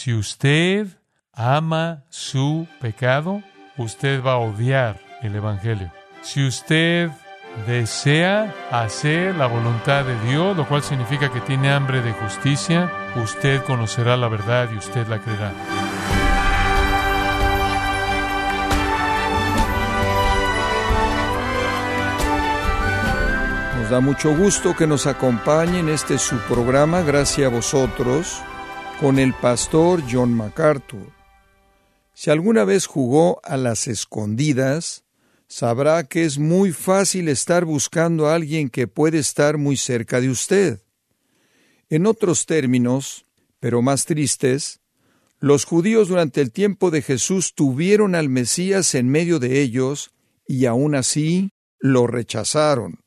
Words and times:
Si 0.00 0.14
usted 0.14 0.86
ama 1.32 2.04
su 2.08 2.68
pecado, 2.80 3.42
usted 3.76 4.22
va 4.22 4.34
a 4.34 4.38
odiar 4.38 5.00
el 5.22 5.34
Evangelio. 5.34 5.90
Si 6.22 6.46
usted 6.46 7.10
desea 7.66 8.54
hacer 8.70 9.34
la 9.34 9.48
voluntad 9.48 10.04
de 10.04 10.16
Dios, 10.20 10.56
lo 10.56 10.68
cual 10.68 10.84
significa 10.84 11.32
que 11.32 11.40
tiene 11.40 11.72
hambre 11.72 12.00
de 12.00 12.12
justicia, 12.12 12.88
usted 13.16 13.64
conocerá 13.64 14.16
la 14.16 14.28
verdad 14.28 14.68
y 14.72 14.76
usted 14.76 15.04
la 15.08 15.18
creerá. 15.18 15.52
Nos 23.80 23.90
da 23.90 23.98
mucho 23.98 24.32
gusto 24.36 24.76
que 24.76 24.86
nos 24.86 25.08
acompañe 25.08 25.80
en 25.80 25.88
este 25.88 26.18
su 26.18 26.38
programa, 26.42 27.02
gracias 27.02 27.48
a 27.48 27.50
vosotros, 27.52 28.44
con 29.00 29.20
el 29.20 29.32
pastor 29.32 30.02
John 30.10 30.34
MacArthur. 30.34 31.12
Si 32.14 32.30
alguna 32.30 32.64
vez 32.64 32.86
jugó 32.86 33.40
a 33.44 33.56
las 33.56 33.86
escondidas, 33.86 35.04
sabrá 35.46 36.02
que 36.04 36.24
es 36.24 36.38
muy 36.38 36.72
fácil 36.72 37.28
estar 37.28 37.64
buscando 37.64 38.26
a 38.26 38.34
alguien 38.34 38.68
que 38.68 38.88
puede 38.88 39.18
estar 39.18 39.56
muy 39.56 39.76
cerca 39.76 40.20
de 40.20 40.30
usted. 40.30 40.80
En 41.88 42.06
otros 42.06 42.44
términos, 42.44 43.24
pero 43.60 43.82
más 43.82 44.04
tristes, 44.04 44.80
los 45.38 45.64
judíos 45.64 46.08
durante 46.08 46.40
el 46.40 46.50
tiempo 46.50 46.90
de 46.90 47.02
Jesús 47.02 47.54
tuvieron 47.54 48.16
al 48.16 48.28
Mesías 48.28 48.96
en 48.96 49.08
medio 49.08 49.38
de 49.38 49.60
ellos 49.60 50.10
y 50.44 50.66
aún 50.66 50.96
así 50.96 51.50
lo 51.78 52.08
rechazaron. 52.08 52.98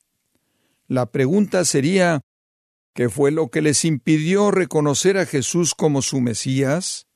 La 0.88 1.08
pregunta 1.08 1.66
sería, 1.66 2.22
¿qué 2.94 3.10
fue 3.10 3.32
lo 3.32 3.50
que 3.50 3.62
les 3.62 3.86
impidió 3.86 4.52
reconocer 4.52 5.18
a 5.18 5.26
Jesús 5.26 5.76
como 5.76 6.02
su 6.02 6.22
Mesías? 6.22 7.08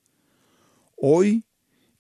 Hoy, 0.98 1.46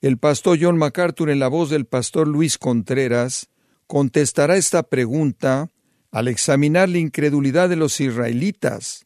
el 0.01 0.17
pastor 0.17 0.57
John 0.61 0.77
MacArthur 0.77 1.29
en 1.29 1.39
la 1.39 1.47
voz 1.47 1.69
del 1.69 1.85
pastor 1.85 2.27
Luis 2.27 2.57
Contreras 2.57 3.49
contestará 3.87 4.55
esta 4.55 4.83
pregunta 4.83 5.71
al 6.11 6.27
examinar 6.27 6.89
la 6.89 6.97
incredulidad 6.97 7.69
de 7.69 7.75
los 7.75 7.99
israelitas, 7.99 9.05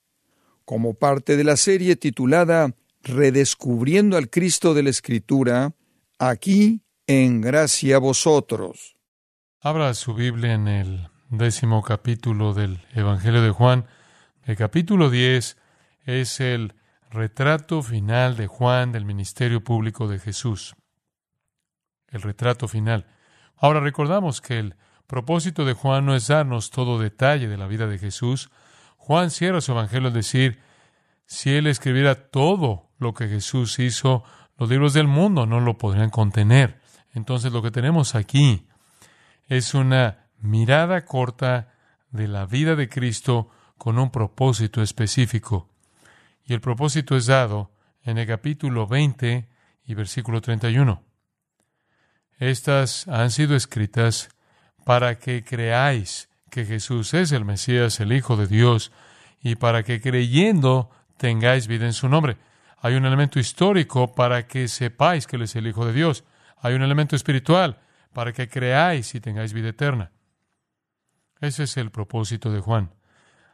como 0.66 0.94
parte 0.94 1.38
de 1.38 1.44
la 1.44 1.58
serie 1.58 1.96
titulada 1.96 2.76
Redescubriendo 3.02 4.18
al 4.18 4.30
Cristo 4.30 4.74
de 4.74 4.84
la 4.84 4.90
Escritura, 4.90 5.74
aquí 6.20 6.84
en 7.08 7.42
gracia 7.42 7.96
a 7.96 8.00
vosotros. 8.00 8.96
Abra 9.62 9.94
su 9.94 10.14
Biblia 10.14 10.54
en 10.54 10.68
el 10.68 11.08
décimo 11.30 11.82
capítulo 11.82 12.54
del 12.54 12.86
Evangelio 12.94 13.42
de 13.42 13.50
Juan. 13.50 13.86
El 14.50 14.56
capítulo 14.56 15.12
10 15.12 15.58
es 16.06 16.40
el 16.40 16.74
retrato 17.12 17.84
final 17.84 18.36
de 18.36 18.48
Juan 18.48 18.92
del 18.92 19.06
ministerio 19.06 19.64
público 19.64 20.08
de 20.08 20.18
Jesús. 20.18 20.76
El 22.08 22.24
retrato 22.24 22.68
final. 22.68 23.06
Ahora 23.56 23.80
recordamos 23.80 24.42
que 24.42 24.58
el 24.58 24.76
propósito 25.06 25.66
de 25.66 25.74
Juan 25.74 26.08
no 26.08 26.16
es 26.16 26.30
darnos 26.30 26.72
todo 26.72 26.98
detalle 26.98 27.48
de 27.48 27.58
la 27.58 27.68
vida 27.68 27.86
de 27.86 28.00
Jesús. 28.00 28.50
Juan 28.98 29.30
cierra 29.30 29.62
su 29.62 29.74
evangelio 29.74 30.08
al 30.08 30.16
decir, 30.16 30.58
si 31.28 31.52
él 31.52 31.68
escribiera 31.68 32.16
todo 32.16 32.90
lo 32.98 33.14
que 33.14 33.28
Jesús 33.28 33.78
hizo, 33.78 34.24
los 34.58 34.68
libros 34.68 34.94
del 34.96 35.08
mundo 35.08 35.46
no 35.46 35.60
lo 35.60 35.78
podrían 35.78 36.10
contener. 36.10 36.82
Entonces 37.14 37.54
lo 37.54 37.62
que 37.62 37.70
tenemos 37.70 38.16
aquí 38.16 38.68
es 39.46 39.76
una 39.76 40.26
mirada 40.40 41.06
corta 41.06 41.76
de 42.10 42.28
la 42.28 42.48
vida 42.48 42.76
de 42.76 42.90
Cristo 42.90 43.52
con 43.80 43.98
un 43.98 44.12
propósito 44.12 44.84
específico. 44.84 45.68
Y 46.46 46.54
el 46.54 46.62
propósito 46.62 47.16
es 47.16 47.26
dado 47.26 47.72
en 48.04 48.20
el 48.20 48.28
capítulo 48.28 48.86
20 48.86 49.48
y 49.86 49.94
versículo 49.96 50.42
31. 50.42 51.02
Estas 52.38 53.08
han 53.08 53.32
sido 53.32 53.56
escritas 53.56 54.30
para 54.86 55.18
que 55.18 55.44
creáis 55.44 56.30
que 56.52 56.66
Jesús 56.66 57.14
es 57.14 57.32
el 57.32 57.46
Mesías, 57.46 58.00
el 58.00 58.12
Hijo 58.12 58.36
de 58.36 58.48
Dios, 58.48 58.92
y 59.42 59.56
para 59.56 59.84
que 59.84 60.02
creyendo 60.02 60.92
tengáis 61.18 61.68
vida 61.68 61.86
en 61.86 61.94
su 61.94 62.10
nombre. 62.10 62.38
Hay 62.82 62.96
un 62.96 63.06
elemento 63.06 63.40
histórico 63.40 64.14
para 64.14 64.46
que 64.46 64.68
sepáis 64.68 65.26
que 65.26 65.38
Él 65.38 65.44
es 65.44 65.56
el 65.56 65.68
Hijo 65.68 65.86
de 65.86 65.94
Dios. 65.94 66.26
Hay 66.58 66.74
un 66.74 66.82
elemento 66.82 67.16
espiritual 67.16 67.80
para 68.14 68.34
que 68.34 68.50
creáis 68.50 69.16
y 69.16 69.22
tengáis 69.22 69.54
vida 69.54 69.70
eterna. 69.70 70.12
Ese 71.40 71.64
es 71.64 71.78
el 71.78 71.92
propósito 71.92 72.52
de 72.52 72.60
Juan. 72.60 72.92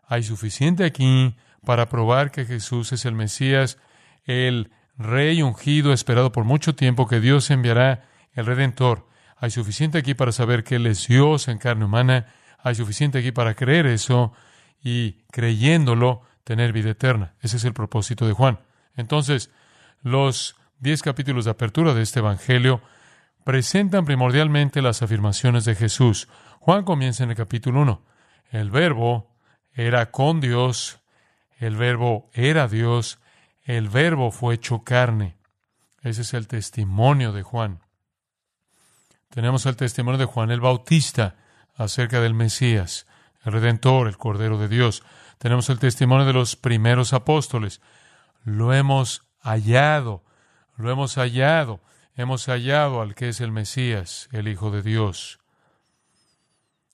Hay 0.08 0.24
suficiente 0.24 0.86
aquí 0.86 1.36
para 1.66 1.90
probar 1.90 2.32
que 2.32 2.46
Jesús 2.46 2.92
es 2.94 3.06
el 3.06 3.14
Mesías, 3.14 3.78
el 4.26 4.72
Rey 4.98 5.42
ungido, 5.42 5.92
esperado 5.92 6.32
por 6.32 6.46
mucho 6.46 6.76
tiempo, 6.76 7.08
que 7.08 7.20
Dios 7.20 7.50
enviará 7.52 8.06
el 8.34 8.46
Redentor. 8.46 9.08
Hay 9.38 9.52
suficiente 9.52 9.98
aquí 9.98 10.14
para 10.14 10.32
saber 10.32 10.64
que 10.64 10.76
Él 10.76 10.88
es 10.88 11.08
Dios 11.08 11.48
en 11.48 11.58
carne 11.58 11.86
humana. 11.86 12.28
Hay 12.60 12.76
suficiente 12.76 13.20
aquí 13.20 13.32
para 13.32 13.56
creer 13.56 13.88
eso 13.88 14.34
y 14.82 15.24
creyéndolo 15.32 16.22
tener 16.44 16.72
vida 16.72 16.92
eterna. 16.92 17.34
Ese 17.42 17.58
es 17.58 17.66
el 17.66 17.74
propósito 17.74 18.26
de 18.26 18.34
Juan. 18.34 18.60
Entonces, 18.96 19.52
los 20.02 20.56
diez 20.80 21.02
capítulos 21.02 21.46
de 21.46 21.52
apertura 21.52 21.94
de 21.94 22.04
este 22.04 22.20
Evangelio 22.20 22.82
presentan 23.44 24.06
primordialmente 24.06 24.82
las 24.82 25.02
afirmaciones 25.02 25.66
de 25.66 25.76
Jesús. 25.76 26.30
Juan 26.60 26.84
comienza 26.84 27.24
en 27.24 27.32
el 27.32 27.36
capítulo 27.36 27.82
1. 27.82 28.02
El 28.52 28.72
verbo 28.72 29.35
era 29.76 30.10
con 30.10 30.40
Dios, 30.40 31.00
el 31.60 31.76
verbo 31.76 32.30
era 32.34 32.68
Dios, 32.68 33.20
el 33.64 33.90
verbo 33.90 34.32
fue 34.32 34.56
hecho 34.56 34.84
carne. 34.84 35.38
Ese 36.02 36.22
es 36.22 36.34
el 36.34 36.48
testimonio 36.48 37.34
de 37.34 37.44
Juan. 37.44 37.82
Tenemos 39.30 39.66
el 39.66 39.76
testimonio 39.76 40.18
de 40.18 40.26
Juan 40.26 40.50
el 40.50 40.62
Bautista 40.62 41.36
acerca 41.76 42.22
del 42.22 42.34
Mesías, 42.34 43.06
el 43.44 43.52
Redentor, 43.52 44.08
el 44.08 44.18
Cordero 44.18 44.58
de 44.58 44.70
Dios. 44.70 45.04
Tenemos 45.40 45.70
el 45.70 45.80
testimonio 45.80 46.26
de 46.26 46.34
los 46.34 46.56
primeros 46.56 47.12
apóstoles. 47.12 47.82
Lo 48.44 48.74
hemos 48.74 49.24
hallado, 49.42 50.24
lo 50.78 50.90
hemos 50.90 51.16
hallado, 51.16 51.82
hemos 52.16 52.46
hallado 52.46 53.02
al 53.02 53.14
que 53.14 53.30
es 53.30 53.42
el 53.42 53.52
Mesías, 53.52 54.30
el 54.32 54.48
Hijo 54.48 54.72
de 54.72 54.82
Dios. 54.82 55.40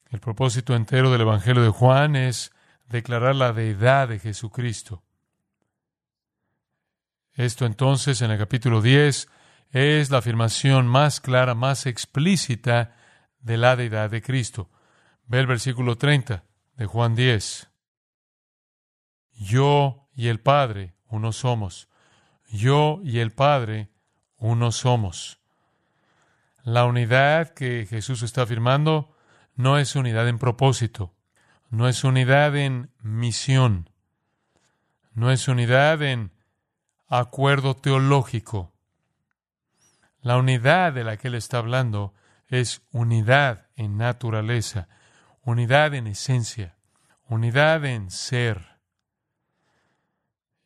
El 0.10 0.20
propósito 0.20 0.76
entero 0.76 1.12
del 1.12 1.22
Evangelio 1.22 1.62
de 1.62 1.70
Juan 1.70 2.16
es 2.16 2.52
declarar 2.92 3.36
la 3.36 3.54
deidad 3.54 4.10
de 4.10 4.20
Jesucristo. 4.20 5.04
Esto 7.34 7.66
entonces 7.66 8.22
en 8.22 8.32
el 8.32 8.38
capítulo 8.38 8.82
10 8.82 9.30
es 9.72 10.10
la 10.10 10.18
afirmación 10.18 10.86
más 10.88 11.22
clara, 11.22 11.56
más 11.56 11.86
explícita 11.86 12.96
de 13.40 13.58
la 13.58 13.76
deidad 13.76 14.10
de 14.10 14.22
Cristo. 14.22 14.70
Ve 15.26 15.40
el 15.40 15.48
versículo 15.48 15.98
30 15.98 16.44
de 16.76 16.86
Juan 16.86 17.16
10. 17.16 17.70
Yo 19.34 20.10
y 20.14 20.28
el 20.28 20.42
Padre 20.42 20.96
uno 21.08 21.32
somos. 21.32 21.88
Yo 22.50 23.00
y 23.04 23.20
el 23.20 23.32
Padre 23.32 23.90
uno 24.38 24.72
somos. 24.74 25.40
La 26.64 26.86
unidad 26.86 27.54
que 27.54 27.88
Jesús 27.90 28.22
está 28.24 28.44
afirmando 28.44 29.16
no 29.56 29.78
es 29.78 29.96
unidad 29.96 30.28
en 30.28 30.38
propósito, 30.38 31.16
no 31.72 31.88
es 31.88 32.04
unidad 32.04 32.56
en 32.58 32.92
misión, 33.02 33.90
no 35.14 35.32
es 35.32 35.48
unidad 35.48 36.02
en 36.02 36.32
acuerdo 37.08 37.76
teológico. 37.76 38.74
La 40.22 40.38
unidad 40.38 40.92
de 40.92 41.06
la 41.06 41.16
que 41.16 41.30
él 41.30 41.36
está 41.36 41.60
hablando 41.60 42.14
es 42.48 42.82
unidad 42.92 43.68
en 43.78 43.98
naturaleza, 43.98 44.90
unidad 45.44 45.94
en 45.94 46.08
esencia, 46.08 46.76
unidad 47.30 47.86
en 47.86 48.12
ser. 48.12 48.78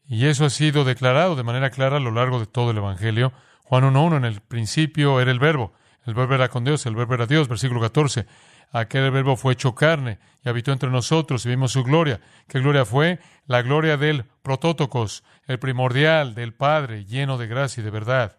Y 0.07 0.25
eso 0.25 0.45
ha 0.45 0.49
sido 0.49 0.85
declarado 0.85 1.35
de 1.35 1.43
manera 1.43 1.69
clara 1.69 1.97
a 1.97 2.01
lo 2.01 2.11
largo 2.11 2.39
de 2.39 2.47
todo 2.47 2.71
el 2.71 2.77
Evangelio. 2.77 3.31
Juan 3.63 3.83
1.1, 3.83 4.17
en 4.17 4.25
el 4.25 4.41
principio 4.41 5.21
era 5.21 5.29
el 5.29 5.39
verbo, 5.39 5.73
el 6.05 6.15
verbo 6.15 6.33
era 6.33 6.49
con 6.49 6.63
Dios, 6.63 6.83
el 6.87 6.95
verbo 6.95 7.13
era 7.13 7.27
Dios, 7.27 7.47
versículo 7.47 7.79
14. 7.79 8.25
Aquel 8.71 9.09
verbo 9.11 9.35
fue 9.35 9.53
hecho 9.53 9.75
carne 9.75 10.19
y 10.43 10.49
habitó 10.49 10.71
entre 10.71 10.89
nosotros 10.89 11.45
y 11.45 11.49
vimos 11.49 11.71
su 11.71 11.83
gloria. 11.83 12.19
¿Qué 12.47 12.59
gloria 12.59 12.85
fue? 12.85 13.19
La 13.45 13.61
gloria 13.61 13.97
del 13.97 14.25
protótocos, 14.41 15.23
el 15.47 15.59
primordial 15.59 16.35
del 16.35 16.53
Padre, 16.53 17.05
lleno 17.05 17.37
de 17.37 17.47
gracia 17.47 17.81
y 17.81 17.83
de 17.83 17.91
verdad. 17.91 18.37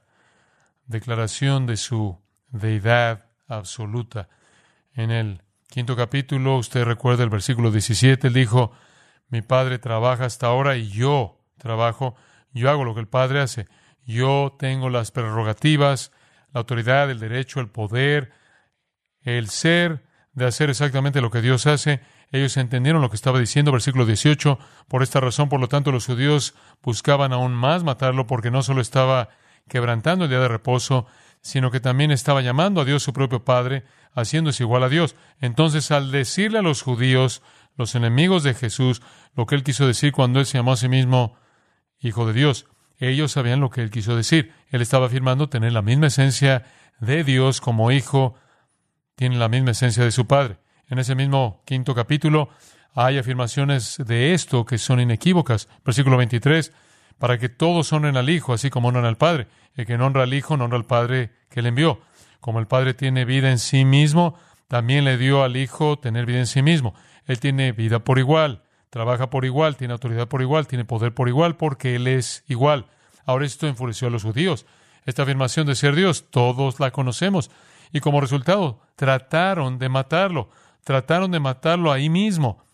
Declaración 0.87 1.67
de 1.67 1.77
su 1.77 2.21
deidad 2.49 3.27
absoluta. 3.49 4.29
En 4.95 5.11
el 5.11 5.43
quinto 5.69 5.97
capítulo, 5.97 6.57
usted 6.59 6.85
recuerda 6.85 7.25
el 7.25 7.31
versículo 7.31 7.71
17, 7.71 8.29
él 8.29 8.35
dijo, 8.35 8.73
mi 9.29 9.43
Padre 9.43 9.79
trabaja 9.79 10.25
hasta 10.25 10.47
ahora 10.47 10.77
y 10.77 10.89
yo 10.89 11.41
trabajo, 11.59 12.15
yo 12.53 12.71
hago 12.71 12.85
lo 12.85 12.95
que 12.95 13.01
el 13.01 13.09
Padre 13.09 13.41
hace. 13.41 13.67
Yo 14.05 14.55
tengo 14.59 14.89
las 14.89 15.11
prerrogativas, 15.11 16.13
la 16.53 16.61
autoridad, 16.61 17.11
el 17.11 17.19
derecho, 17.19 17.61
el 17.61 17.69
poder, 17.69 18.33
el 19.23 19.49
ser 19.49 20.07
de 20.37 20.47
hacer 20.47 20.69
exactamente 20.71 21.21
lo 21.21 21.31
que 21.31 21.41
Dios 21.41 21.67
hace. 21.67 22.01
Ellos 22.31 22.57
entendieron 22.59 23.01
lo 23.01 23.09
que 23.09 23.17
estaba 23.17 23.41
diciendo, 23.41 23.73
versículo 23.73 24.05
18. 24.05 24.59
Por 24.87 25.03
esta 25.03 25.19
razón, 25.19 25.49
por 25.49 25.59
lo 25.59 25.69
tanto, 25.69 25.91
los 25.91 26.07
judíos 26.07 26.55
buscaban 26.83 27.33
aún 27.33 27.55
más 27.55 27.83
matarlo 27.83 28.27
porque 28.27 28.51
no 28.51 28.63
solo 28.63 28.83
estaba 28.83 29.31
quebrantando 29.67 30.25
el 30.25 30.31
día 30.31 30.39
de 30.39 30.49
reposo, 30.49 31.07
sino 31.41 31.71
que 31.71 31.81
también 31.81 32.11
estaba 32.11 32.43
llamando 32.43 32.83
a 32.83 32.85
Dios 32.85 33.03
su 33.03 33.15
propio 33.15 33.45
Padre, 33.45 33.85
haciéndose 34.13 34.63
igual 34.63 34.83
a 34.83 34.91
Dios. 34.91 35.17
Entonces, 35.41 35.91
al 35.91 36.13
decirle 36.13 36.59
a 36.59 36.63
los 36.63 36.83
judíos, 36.83 37.43
los 37.75 37.95
enemigos 37.95 38.43
de 38.43 38.53
Jesús, 38.53 39.01
lo 39.35 39.47
que 39.47 39.55
él 39.55 39.65
quiso 39.65 39.87
decir 39.87 40.13
cuando 40.13 40.39
él 40.39 40.47
se 40.47 40.59
llamó 40.59 40.73
a 40.73 40.77
sí 40.77 40.89
mismo 40.89 41.37
Hijo 41.99 42.27
de 42.27 42.35
Dios, 42.35 42.67
ellos 42.99 43.33
sabían 43.33 43.61
lo 43.61 43.71
que 43.71 43.81
él 43.81 43.91
quiso 43.91 44.15
decir. 44.15 44.53
Él 44.69 44.83
estaba 44.83 45.07
afirmando 45.07 45.49
tener 45.49 45.73
la 45.73 45.81
misma 45.81 46.09
esencia 46.09 46.65
de 47.01 47.25
Dios 47.25 47.63
como 47.63 47.91
hijo, 47.91 48.35
tiene 49.17 49.37
la 49.37 49.49
misma 49.49 49.73
esencia 49.73 50.05
de 50.05 50.13
su 50.13 50.27
Padre. 50.27 50.59
En 50.89 50.99
ese 50.99 51.15
mismo 51.15 51.63
quinto 51.65 51.95
capítulo 51.95 52.51
hay 52.95 53.19
afirmaciones 53.19 53.97
de 53.99 54.35
esto 54.35 54.65
que 54.65 54.79
son 54.79 55.01
inequívocas. 55.01 55.69
Versículo 55.85 56.17
23, 56.19 56.73
para 57.19 57.39
que 57.39 57.49
todos 57.49 57.93
honren 57.93 58.17
al 58.17 58.31
Hijo, 58.31 58.53
así 58.53 58.71
como 58.71 58.89
honran 58.89 59.07
al 59.07 59.17
Padre. 59.17 59.49
El 59.75 59.87
que 59.87 59.99
no 59.99 60.07
honra 60.07 60.23
al 60.23 60.35
Hijo, 60.35 60.57
no 60.57 60.67
honra 60.67 60.77
al 60.77 60.85
Padre 60.85 61.33
que 61.51 61.63
le 61.63 61.71
envió. 61.71 62.01
Como 62.41 62.61
el 62.61 62.67
Padre 62.67 62.95
tiene 62.95 63.25
vida 63.25 63.51
en 63.51 63.59
sí 63.59 63.85
mismo, 63.85 64.39
también 64.69 65.05
le 65.05 65.17
dio 65.17 65.43
al 65.43 65.57
Hijo 65.57 65.99
tener 65.99 66.27
vida 66.27 66.39
en 66.39 66.47
sí 66.47 66.63
mismo. 66.63 66.95
Él 67.27 67.41
tiene 67.41 67.73
vida 67.73 68.01
por 68.01 68.19
igual, 68.19 68.63
trabaja 68.91 69.31
por 69.31 69.45
igual, 69.45 69.77
tiene 69.77 69.93
autoridad 69.93 70.29
por 70.29 70.43
igual, 70.43 70.67
tiene 70.67 70.85
poder 70.85 71.13
por 71.13 71.29
igual, 71.29 71.57
porque 71.57 71.97
Él 71.97 72.07
es 72.07 72.45
igual. 72.49 72.87
Ahora 73.25 73.47
esto 73.47 73.67
enfureció 73.67 74.09
a 74.09 74.11
los 74.11 74.23
judíos. 74.23 74.67
Esta 75.07 75.23
afirmación 75.23 75.67
de 75.67 75.75
ser 75.75 75.95
Dios, 75.95 76.27
todos 76.31 76.81
la 76.81 76.91
conocemos. 76.91 77.51
Y 77.93 78.01
como 78.01 78.21
resultado, 78.21 78.81
trataron 78.97 79.79
de 79.79 79.89
matarlo, 79.89 80.51
trataron 80.85 81.31
de 81.31 81.41
matarlo 81.41 81.93
ahí 81.93 82.09
mismo. 82.09 82.65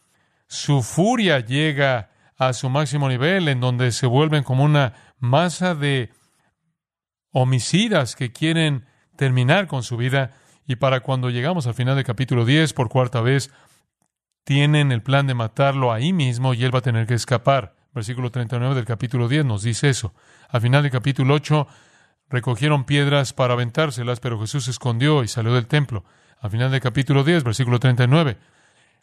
Su 0.47 0.83
furia 0.83 1.41
llega 1.41 2.11
a 2.39 2.53
su 2.53 2.69
máximo 2.69 3.09
nivel, 3.09 3.49
en 3.49 3.61
donde 3.61 3.93
se 3.93 4.07
vuelven 4.07 4.43
como 4.43 4.65
una 4.65 4.95
masa 5.19 5.75
de 5.75 6.11
homicidas 7.31 8.17
que 8.17 8.33
quieren 8.33 8.87
terminar 9.17 9.67
con 9.67 9.83
su 9.83 9.97
vida. 9.97 10.33
Y 10.67 10.77
para 10.77 11.01
cuando 11.01 11.31
llegamos 11.31 11.67
al 11.67 11.75
final 11.75 11.97
del 11.97 12.05
capítulo 12.05 12.45
10, 12.45 12.73
por 12.73 12.89
cuarta 12.89 13.21
vez, 13.21 13.51
tienen 14.45 14.93
el 14.93 15.03
plan 15.03 15.27
de 15.27 15.35
matarlo 15.35 15.93
ahí 15.93 16.13
mismo 16.13 16.55
y 16.55 16.65
él 16.65 16.75
va 16.75 16.81
a 16.81 16.83
tener 16.83 17.07
que 17.07 17.15
escapar. 17.15 17.75
Versículo 17.95 18.31
39 18.31 18.75
del 18.75 18.85
capítulo 18.85 19.29
10 19.29 19.45
nos 19.45 19.63
dice 19.63 19.89
eso. 19.89 20.15
Al 20.49 20.61
final 20.61 20.83
del 20.83 20.93
capítulo 20.93 21.35
8, 21.35 21.67
recogieron 22.33 22.85
piedras 22.85 23.35
para 23.35 23.53
aventárselas, 23.53 24.19
pero 24.19 24.41
Jesús 24.41 24.65
se 24.65 24.71
escondió 24.71 25.23
y 25.23 25.29
salió 25.29 25.53
del 25.53 25.67
templo. 25.67 26.03
Al 26.41 26.51
final 26.51 26.71
del 26.71 26.81
capítulo 26.81 27.25
10, 27.25 27.45
versículo 27.45 27.79
39, 27.79 28.39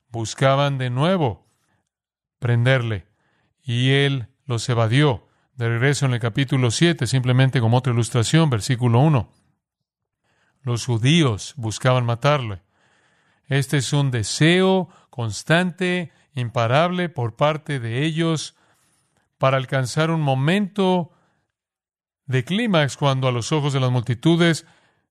buscaban 0.10 0.80
de 0.80 0.90
nuevo 0.90 1.46
prenderle 2.40 3.06
y 3.64 3.92
él 3.92 4.28
los 4.46 4.68
evadió. 4.68 5.28
De 5.54 5.70
regreso 5.70 6.08
en 6.08 6.14
el 6.14 6.20
capítulo 6.20 6.72
7, 6.72 7.06
simplemente 7.06 7.62
como 7.62 7.78
otra 7.78 7.94
ilustración, 7.94 8.50
versículo 8.50 9.00
1. 9.00 9.32
Los 10.64 10.86
judíos 10.86 11.54
buscaban 11.56 12.06
matarle. 12.06 12.64
Este 13.46 13.78
es 13.78 13.94
un 13.94 14.10
deseo 14.10 14.90
constante, 15.10 16.12
imparable 16.34 17.10
por 17.10 17.36
parte 17.36 17.80
de 17.80 18.06
ellos 18.06 18.56
para 19.38 19.58
alcanzar 19.58 20.10
un 20.10 20.22
momento 20.22 21.12
de 22.30 22.44
clímax 22.46 22.96
cuando 22.96 23.28
a 23.28 23.32
los 23.32 23.52
ojos 23.52 23.74
de 23.74 23.80
las 23.80 23.90
multitudes 23.90 24.68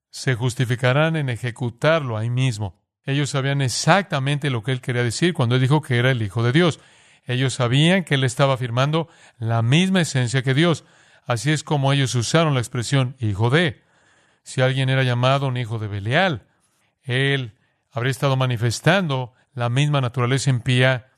se 0.09 0.37
justificarán 0.37 1.17
en 1.17 1.29
ejecutarlo 1.29 2.17
ahí 2.17 2.31
mismo. 2.31 2.81
Ellos 3.05 3.31
sabían 3.31 3.61
exactamente 3.61 4.51
lo 4.51 4.63
que 4.63 4.71
él 4.71 4.81
quería 4.81 5.03
decir 5.03 5.35
cuando 5.35 5.57
él 5.57 5.61
dijo 5.61 5.83
que 5.83 5.99
era 5.99 6.13
el 6.13 6.23
Hijo 6.23 6.45
de 6.45 6.53
Dios. 6.53 6.79
Ellos 7.25 7.55
sabían 7.55 8.05
que 8.05 8.15
él 8.15 8.23
estaba 8.23 8.55
afirmando 8.55 9.09
la 9.37 9.63
misma 9.63 10.01
esencia 10.01 10.43
que 10.43 10.55
Dios. 10.55 10.85
Así 11.27 11.51
es 11.51 11.65
como 11.65 11.93
ellos 11.93 12.15
usaron 12.15 12.55
la 12.55 12.61
expresión 12.61 13.17
hijo 13.19 13.51
de. 13.51 13.83
Si 14.45 14.61
alguien 14.61 14.89
era 14.89 15.03
llamado 15.03 15.49
un 15.49 15.57
hijo 15.57 15.81
de 15.81 15.89
Belial, 15.89 16.47
él 17.03 17.59
habría 17.91 18.13
estado 18.13 18.37
manifestando 18.37 19.35
la 19.55 19.69
misma 19.69 20.01
naturaleza 20.01 20.51
impía 20.51 21.11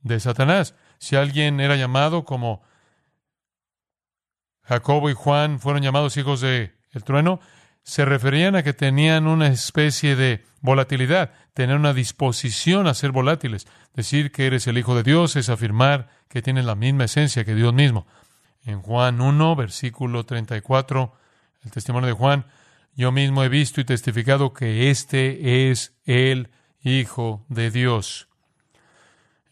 de 0.00 0.20
Satanás. 0.20 0.76
Si 0.98 1.16
alguien 1.16 1.58
era 1.58 1.74
llamado 1.74 2.24
como 2.24 2.62
Jacobo 4.68 5.08
y 5.08 5.14
Juan 5.14 5.60
fueron 5.60 5.82
llamados 5.82 6.18
hijos 6.18 6.42
de 6.42 6.74
el 6.92 7.02
trueno, 7.02 7.40
se 7.82 8.04
referían 8.04 8.54
a 8.54 8.62
que 8.62 8.74
tenían 8.74 9.26
una 9.26 9.46
especie 9.46 10.14
de 10.14 10.44
volatilidad, 10.60 11.32
tener 11.54 11.76
una 11.76 11.94
disposición 11.94 12.86
a 12.86 12.92
ser 12.92 13.12
volátiles. 13.12 13.66
Decir 13.94 14.30
que 14.30 14.46
eres 14.46 14.66
el 14.66 14.76
Hijo 14.76 14.94
de 14.94 15.02
Dios 15.02 15.36
es 15.36 15.48
afirmar 15.48 16.10
que 16.28 16.42
tienes 16.42 16.66
la 16.66 16.74
misma 16.74 17.04
esencia 17.04 17.46
que 17.46 17.54
Dios 17.54 17.72
mismo. 17.72 18.06
En 18.62 18.82
Juan 18.82 19.22
1, 19.22 19.56
versículo 19.56 20.26
34, 20.26 21.14
el 21.62 21.70
testimonio 21.70 22.08
de 22.08 22.12
Juan, 22.12 22.44
yo 22.94 23.10
mismo 23.10 23.42
he 23.42 23.48
visto 23.48 23.80
y 23.80 23.84
testificado 23.84 24.52
que 24.52 24.90
este 24.90 25.70
es 25.70 25.96
el 26.04 26.50
Hijo 26.82 27.46
de 27.48 27.70
Dios. 27.70 28.28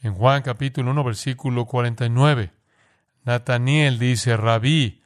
En 0.03 0.13
Juan 0.13 0.43
capítulo 0.43 0.91
1, 0.91 1.05
versículo 1.05 1.65
49, 1.65 2.53
Nataniel 3.25 3.99
dice, 3.99 4.37
Rabí, 4.37 5.03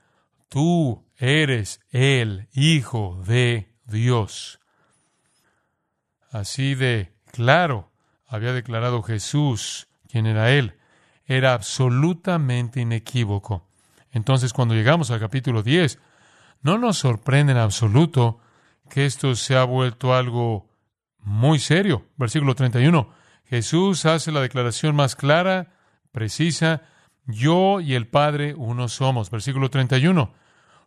tú 0.51 1.07
eres 1.17 1.81
el 1.91 2.49
Hijo 2.53 3.23
de 3.27 3.73
Dios. 3.87 4.61
Así 6.31 6.75
de 6.75 7.15
claro 7.33 7.91
había 8.27 8.53
declarado 8.53 9.03
Jesús 9.03 9.89
quién 10.09 10.27
era 10.27 10.51
Él. 10.51 10.77
Era 11.25 11.55
absolutamente 11.55 12.81
inequívoco. 12.81 13.69
Entonces, 14.11 14.53
cuando 14.53 14.75
llegamos 14.75 15.11
al 15.11 15.21
capítulo 15.21 15.63
10, 15.63 15.99
no 16.63 16.77
nos 16.77 16.99
sorprende 16.99 17.53
en 17.53 17.59
absoluto 17.59 18.41
que 18.89 19.07
esto 19.07 19.35
se 19.37 19.57
ha 19.57 19.65
vuelto 19.65 20.15
algo 20.15 20.69
muy 21.19 21.61
serio. 21.61 22.07
Versículo 22.17 22.55
31. 22.55 23.09
Jesús 23.45 24.05
hace 24.05 24.33
la 24.33 24.41
declaración 24.41 24.97
más 24.97 25.15
clara, 25.15 25.75
precisa, 26.11 26.83
yo 27.33 27.81
y 27.81 27.95
el 27.95 28.07
Padre 28.09 28.55
uno 28.57 28.89
somos. 28.89 29.31
Versículo 29.31 29.71
31. 29.71 30.33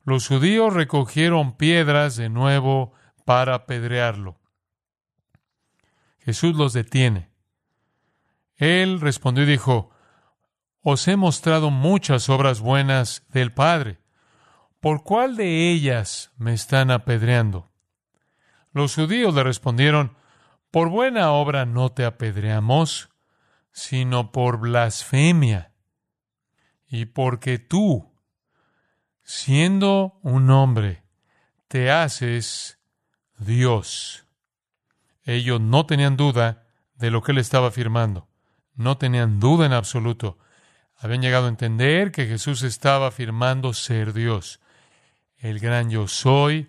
Los 0.03 0.27
judíos 0.27 0.73
recogieron 0.73 1.55
piedras 1.55 2.15
de 2.15 2.29
nuevo 2.29 2.93
para 3.25 3.55
apedrearlo. 3.55 4.39
Jesús 6.19 6.55
los 6.55 6.73
detiene. 6.73 7.29
Él 8.55 9.01
respondió 9.01 9.43
y 9.43 9.47
dijo, 9.47 9.91
Os 10.81 11.07
he 11.07 11.15
mostrado 11.15 11.69
muchas 11.69 12.29
obras 12.29 12.61
buenas 12.61 13.25
del 13.29 13.51
Padre. 13.51 13.99
¿Por 14.79 15.03
cuál 15.03 15.35
de 15.35 15.71
ellas 15.71 16.31
me 16.37 16.53
están 16.53 16.91
apedreando? 16.91 17.71
Los 18.71 18.95
judíos 18.95 19.33
le 19.33 19.43
respondieron, 19.43 20.15
Por 20.71 20.89
buena 20.89 21.31
obra 21.31 21.65
no 21.65 21.91
te 21.91 22.05
apedreamos, 22.05 23.09
sino 23.71 24.31
por 24.31 24.59
blasfemia, 24.59 25.72
y 26.93 27.07
porque 27.07 27.57
tú, 27.57 28.13
siendo 29.23 30.19
un 30.21 30.51
hombre, 30.51 31.01
te 31.67 31.89
haces 31.89 32.77
Dios. 33.39 34.27
Ellos 35.23 35.59
no 35.59 35.87
tenían 35.87 36.17
duda 36.17 36.67
de 36.93 37.09
lo 37.09 37.23
que 37.23 37.31
él 37.31 37.39
estaba 37.39 37.69
afirmando. 37.69 38.29
No 38.75 38.99
tenían 38.99 39.39
duda 39.39 39.65
en 39.65 39.73
absoluto. 39.73 40.37
Habían 40.95 41.23
llegado 41.23 41.47
a 41.47 41.49
entender 41.49 42.11
que 42.11 42.27
Jesús 42.27 42.61
estaba 42.61 43.07
afirmando 43.07 43.73
ser 43.73 44.13
Dios. 44.13 44.59
El 45.37 45.59
gran 45.59 45.89
yo 45.89 46.07
soy, 46.07 46.67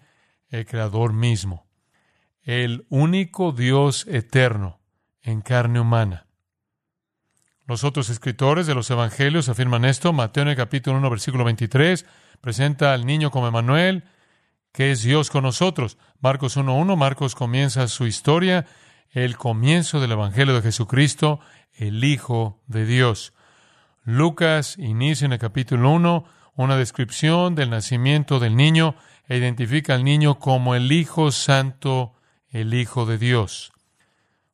el 0.49 0.65
creador 0.65 1.13
mismo. 1.13 1.67
El 2.41 2.87
único 2.89 3.53
Dios 3.53 4.07
eterno 4.07 4.81
en 5.21 5.43
carne 5.43 5.81
humana. 5.81 6.24
Los 7.67 7.83
otros 7.83 8.11
escritores 8.11 8.67
de 8.67 8.75
los 8.75 8.91
evangelios 8.91 9.49
afirman 9.49 9.87
esto. 9.87 10.13
Mateo 10.13 10.43
en 10.43 10.51
el 10.51 10.57
capítulo 10.57 10.99
1, 10.99 11.09
versículo 11.09 11.45
23, 11.45 12.05
presenta 12.43 12.93
al 12.93 13.07
niño 13.07 13.31
como 13.31 13.49
Emanuel, 13.49 14.05
que 14.71 14.91
es 14.91 15.03
Dios 15.03 15.31
con 15.31 15.45
nosotros. 15.45 15.97
Marcos 16.21 16.59
1.1, 16.59 16.95
Marcos 16.97 17.35
comienza 17.35 17.89
su 17.89 18.07
historia, 18.07 18.67
el 19.13 19.39
comienzo 19.39 19.99
del 20.01 20.13
Evangelio 20.13 20.55
de 20.55 20.61
Jesucristo, 20.61 21.41
el 21.73 22.05
Hijo 22.05 22.63
de 22.67 22.85
Dios. 22.85 23.33
Lucas 24.03 24.77
inicia 24.77 25.25
en 25.25 25.33
el 25.33 25.39
capítulo 25.39 25.91
1 25.93 26.25
una 26.57 26.77
descripción 26.77 27.55
del 27.55 27.71
nacimiento 27.71 28.41
del 28.41 28.57
niño 28.57 28.95
e 29.27 29.39
identifica 29.39 29.95
al 29.95 30.05
niño 30.05 30.39
como 30.39 30.75
el 30.75 30.93
Hijo 30.93 31.33
Santo, 31.33 32.13
el 32.51 32.75
Hijo 32.75 33.07
de 33.07 33.17
Dios. 33.17 33.73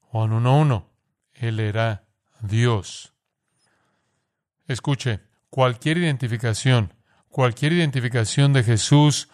Juan 0.00 0.30
1.1, 0.30 0.84
Él 1.34 1.58
era 1.58 2.04
Dios. 2.40 3.12
Escuche, 4.66 5.20
cualquier 5.50 5.98
identificación, 5.98 6.94
cualquier 7.28 7.72
identificación 7.72 8.52
de 8.52 8.62
Jesús 8.62 9.28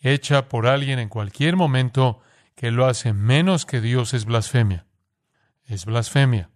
hecha 0.00 0.48
por 0.48 0.66
alguien 0.66 0.98
en 0.98 1.08
cualquier 1.08 1.56
momento 1.56 2.20
que 2.54 2.70
lo 2.70 2.86
hace 2.86 3.12
menos 3.12 3.66
que 3.66 3.80
Dios 3.80 4.14
es 4.14 4.24
blasfemia. 4.24 4.86
es 5.64 5.84
blasfemia. 5.84 6.50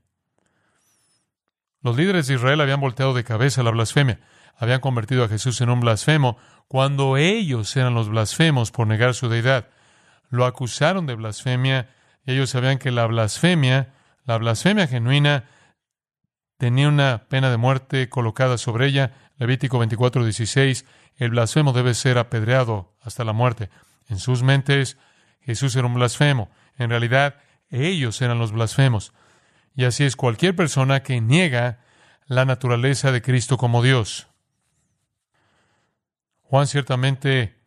Los 1.80 1.96
líderes 1.96 2.26
de 2.26 2.34
Israel 2.34 2.60
habían 2.60 2.80
volteado 2.80 3.14
de 3.14 3.24
cabeza 3.24 3.62
la 3.62 3.70
blasfemia, 3.70 4.20
habían 4.56 4.80
convertido 4.80 5.22
a 5.22 5.28
Jesús 5.28 5.60
en 5.60 5.70
un 5.70 5.80
blasfemo 5.80 6.36
cuando 6.66 7.16
ellos 7.16 7.76
eran 7.76 7.94
los 7.94 8.08
blasfemos 8.08 8.70
por 8.70 8.86
negar 8.86 9.14
su 9.14 9.28
deidad. 9.28 9.68
Lo 10.30 10.46
acusaron 10.46 11.06
de 11.06 11.14
blasfemia 11.14 11.90
y 12.26 12.32
ellos 12.32 12.50
sabían 12.50 12.78
que 12.78 12.90
la 12.90 13.06
blasfemia, 13.06 13.92
la 14.24 14.38
blasfemia 14.38 14.86
genuina, 14.86 15.44
tenía 16.64 16.88
una 16.88 17.26
pena 17.28 17.50
de 17.50 17.58
muerte 17.58 18.08
colocada 18.08 18.56
sobre 18.56 18.86
ella. 18.86 19.12
Levítico 19.36 19.78
24, 19.78 20.24
16, 20.24 20.86
el 21.16 21.28
blasfemo 21.28 21.74
debe 21.74 21.92
ser 21.92 22.16
apedreado 22.16 22.96
hasta 23.02 23.22
la 23.22 23.34
muerte. 23.34 23.68
En 24.08 24.18
sus 24.18 24.42
mentes, 24.42 24.96
Jesús 25.42 25.76
era 25.76 25.86
un 25.86 25.92
blasfemo. 25.92 26.50
En 26.78 26.88
realidad, 26.88 27.36
ellos 27.68 28.22
eran 28.22 28.38
los 28.38 28.52
blasfemos. 28.52 29.12
Y 29.74 29.84
así 29.84 30.04
es 30.04 30.16
cualquier 30.16 30.56
persona 30.56 31.02
que 31.02 31.20
niega 31.20 31.80
la 32.24 32.46
naturaleza 32.46 33.12
de 33.12 33.20
Cristo 33.20 33.58
como 33.58 33.82
Dios. 33.82 34.28
Juan 36.40 36.66
ciertamente 36.66 37.58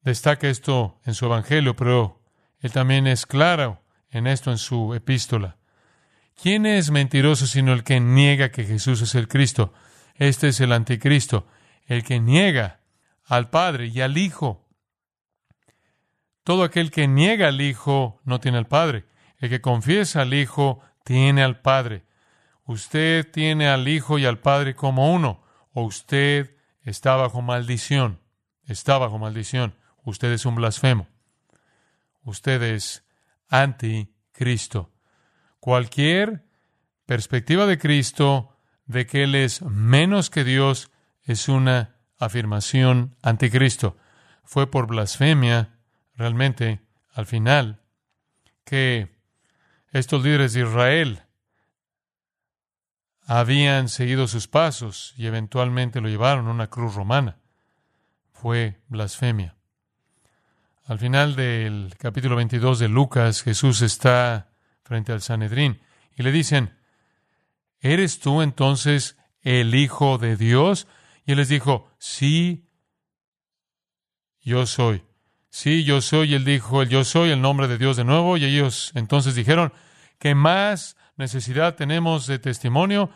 destaca 0.00 0.48
esto 0.48 0.98
en 1.04 1.14
su 1.14 1.26
Evangelio, 1.26 1.76
pero 1.76 2.20
él 2.58 2.72
también 2.72 3.06
es 3.06 3.26
claro 3.26 3.80
en 4.10 4.26
esto 4.26 4.50
en 4.50 4.58
su 4.58 4.92
epístola. 4.92 5.59
¿Quién 6.42 6.64
es 6.64 6.90
mentiroso 6.90 7.46
sino 7.46 7.74
el 7.74 7.84
que 7.84 8.00
niega 8.00 8.50
que 8.50 8.64
Jesús 8.64 9.02
es 9.02 9.14
el 9.14 9.28
Cristo? 9.28 9.74
Este 10.14 10.48
es 10.48 10.60
el 10.60 10.72
anticristo, 10.72 11.46
el 11.84 12.02
que 12.02 12.18
niega 12.18 12.80
al 13.26 13.50
Padre 13.50 13.88
y 13.88 14.00
al 14.00 14.16
Hijo. 14.16 14.66
Todo 16.42 16.62
aquel 16.64 16.90
que 16.90 17.06
niega 17.08 17.48
al 17.48 17.60
Hijo 17.60 18.22
no 18.24 18.40
tiene 18.40 18.56
al 18.56 18.66
Padre. 18.66 19.04
El 19.36 19.50
que 19.50 19.60
confiesa 19.60 20.22
al 20.22 20.32
Hijo 20.32 20.80
tiene 21.04 21.42
al 21.42 21.60
Padre. 21.60 22.06
Usted 22.64 23.30
tiene 23.30 23.68
al 23.68 23.86
Hijo 23.86 24.18
y 24.18 24.24
al 24.24 24.38
Padre 24.38 24.74
como 24.74 25.12
uno, 25.12 25.42
o 25.72 25.82
usted 25.82 26.56
está 26.82 27.16
bajo 27.16 27.42
maldición. 27.42 28.18
Está 28.64 28.96
bajo 28.96 29.18
maldición. 29.18 29.74
Usted 30.04 30.32
es 30.32 30.46
un 30.46 30.54
blasfemo. 30.54 31.06
Usted 32.22 32.62
es 32.62 33.04
anticristo. 33.48 34.90
Cualquier 35.60 36.44
perspectiva 37.06 37.66
de 37.66 37.78
Cristo 37.78 38.56
de 38.86 39.06
que 39.06 39.22
Él 39.24 39.34
es 39.34 39.62
menos 39.62 40.30
que 40.30 40.42
Dios 40.42 40.90
es 41.22 41.48
una 41.48 41.96
afirmación 42.18 43.16
anticristo. 43.22 43.96
Fue 44.42 44.70
por 44.70 44.86
blasfemia, 44.86 45.78
realmente, 46.16 46.80
al 47.12 47.26
final, 47.26 47.82
que 48.64 49.16
estos 49.92 50.22
líderes 50.24 50.52
de 50.52 50.62
Israel 50.62 51.22
habían 53.26 53.88
seguido 53.88 54.26
sus 54.26 54.48
pasos 54.48 55.14
y 55.16 55.26
eventualmente 55.26 56.00
lo 56.00 56.08
llevaron 56.08 56.48
a 56.48 56.50
una 56.50 56.66
cruz 56.66 56.94
romana. 56.94 57.38
Fue 58.32 58.80
blasfemia. 58.88 59.56
Al 60.86 60.98
final 60.98 61.36
del 61.36 61.94
capítulo 61.96 62.34
22 62.34 62.80
de 62.80 62.88
Lucas, 62.88 63.42
Jesús 63.42 63.82
está 63.82 64.49
frente 64.90 65.12
al 65.12 65.22
Sanedrín 65.22 65.80
y 66.16 66.24
le 66.24 66.32
dicen, 66.32 66.76
¿eres 67.78 68.18
tú 68.18 68.42
entonces 68.42 69.16
el 69.40 69.72
Hijo 69.76 70.18
de 70.18 70.36
Dios? 70.36 70.88
Y 71.24 71.30
él 71.30 71.38
les 71.38 71.48
dijo, 71.48 71.88
sí, 72.00 72.68
yo 74.40 74.66
soy. 74.66 75.04
Sí, 75.48 75.84
yo 75.84 76.00
soy. 76.00 76.32
Y 76.32 76.34
él 76.34 76.44
dijo, 76.44 76.82
el 76.82 76.88
yo 76.88 77.04
soy, 77.04 77.30
el 77.30 77.40
nombre 77.40 77.68
de 77.68 77.78
Dios 77.78 77.96
de 77.96 78.02
nuevo. 78.02 78.36
Y 78.36 78.44
ellos 78.44 78.90
entonces 78.96 79.36
dijeron, 79.36 79.72
¿qué 80.18 80.34
más 80.34 80.96
necesidad 81.16 81.76
tenemos 81.76 82.26
de 82.26 82.40
testimonio? 82.40 83.10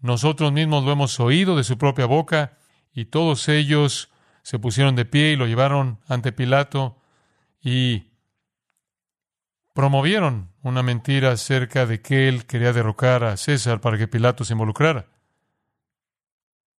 Nosotros 0.00 0.50
mismos 0.50 0.82
lo 0.82 0.90
hemos 0.90 1.20
oído 1.20 1.56
de 1.56 1.62
su 1.62 1.78
propia 1.78 2.06
boca. 2.06 2.58
Y 2.92 3.04
todos 3.04 3.48
ellos 3.48 4.10
se 4.42 4.58
pusieron 4.58 4.96
de 4.96 5.04
pie 5.04 5.30
y 5.30 5.36
lo 5.36 5.46
llevaron 5.46 6.00
ante 6.08 6.32
Pilato 6.32 6.98
y 7.62 8.10
promovieron 9.74 10.53
una 10.64 10.82
mentira 10.82 11.30
acerca 11.30 11.84
de 11.84 12.00
que 12.00 12.26
él 12.26 12.46
quería 12.46 12.72
derrocar 12.72 13.22
a 13.22 13.36
César 13.36 13.82
para 13.82 13.98
que 13.98 14.08
Pilato 14.08 14.44
se 14.44 14.54
involucrara. 14.54 15.06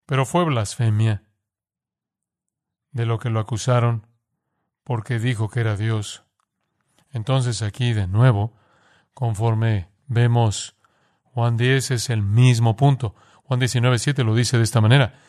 Pero 0.06 0.24
fue 0.24 0.44
blasfemia 0.44 1.22
de 2.92 3.04
lo 3.04 3.18
que 3.18 3.28
lo 3.28 3.40
acusaron 3.40 4.06
porque 4.84 5.18
dijo 5.18 5.50
que 5.50 5.60
era 5.60 5.76
Dios. 5.76 6.24
Entonces 7.12 7.60
aquí 7.60 7.92
de 7.92 8.06
nuevo, 8.06 8.56
conforme 9.12 9.88
vemos 10.06 10.76
Juan 11.22 11.58
10 11.58 11.90
es 11.90 12.08
el 12.08 12.22
mismo 12.22 12.76
punto. 12.76 13.14
Juan 13.42 13.60
19, 13.60 13.98
7 13.98 14.24
lo 14.24 14.34
dice 14.34 14.56
de 14.56 14.64
esta 14.64 14.80
manera. 14.80 15.20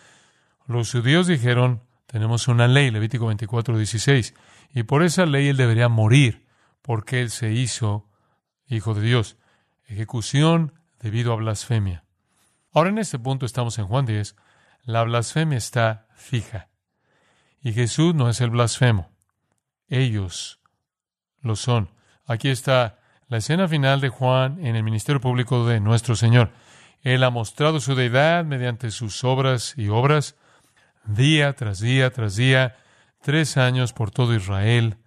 Los 0.66 0.94
judíos 0.94 1.28
dijeron, 1.28 1.82
tenemos 2.06 2.48
una 2.48 2.70
ley, 2.70 2.90
Levítico 2.90 3.28
24, 3.28 3.78
16, 3.78 4.34
y 4.74 4.84
por 4.84 5.04
esa 5.04 5.26
ley 5.26 5.50
él 5.50 5.58
debería 5.58 5.90
morir, 5.90 6.48
porque 6.82 7.22
él 7.22 7.32
se 7.32 7.52
hizo 7.52 8.08
hijo 8.68 8.94
de 8.94 9.02
Dios. 9.02 9.38
Ejecución 9.88 10.74
debido 11.00 11.34
a 11.34 11.36
blasfemia. 11.36 12.04
Ahora 12.74 12.90
en 12.90 12.98
este 12.98 13.20
punto 13.20 13.46
estamos 13.46 13.78
en 13.78 13.88
Juan 13.88 14.06
10. 14.06 14.36
La 14.84 15.04
blasfemia 15.04 15.58
está 15.58 16.08
fija. 16.16 16.70
Y 17.62 17.74
Jesús 17.74 18.14
no 18.14 18.30
es 18.30 18.42
el 18.42 18.50
blasfemo. 18.50 19.10
Ellos 19.88 20.60
lo 21.42 21.56
son. 21.56 21.90
Aquí 22.26 22.50
está 22.50 23.00
la 23.28 23.38
escena 23.38 23.68
final 23.68 24.02
de 24.02 24.10
Juan 24.10 24.64
en 24.66 24.76
el 24.76 24.84
ministerio 24.84 25.22
público 25.22 25.66
de 25.66 25.80
nuestro 25.80 26.16
Señor. 26.16 26.52
Él 27.02 27.24
ha 27.24 27.30
mostrado 27.30 27.80
su 27.80 27.96
deidad 27.96 28.46
mediante 28.46 28.92
sus 28.92 29.24
obras 29.24 29.76
y 29.78 29.90
obras, 29.90 30.36
día 31.06 31.54
tras 31.54 31.80
día 31.80 32.12
tras 32.12 32.36
día, 32.36 32.76
tres 33.22 33.58
años 33.58 33.94
por 33.94 34.12
todo 34.12 34.36
Israel. 34.36 34.98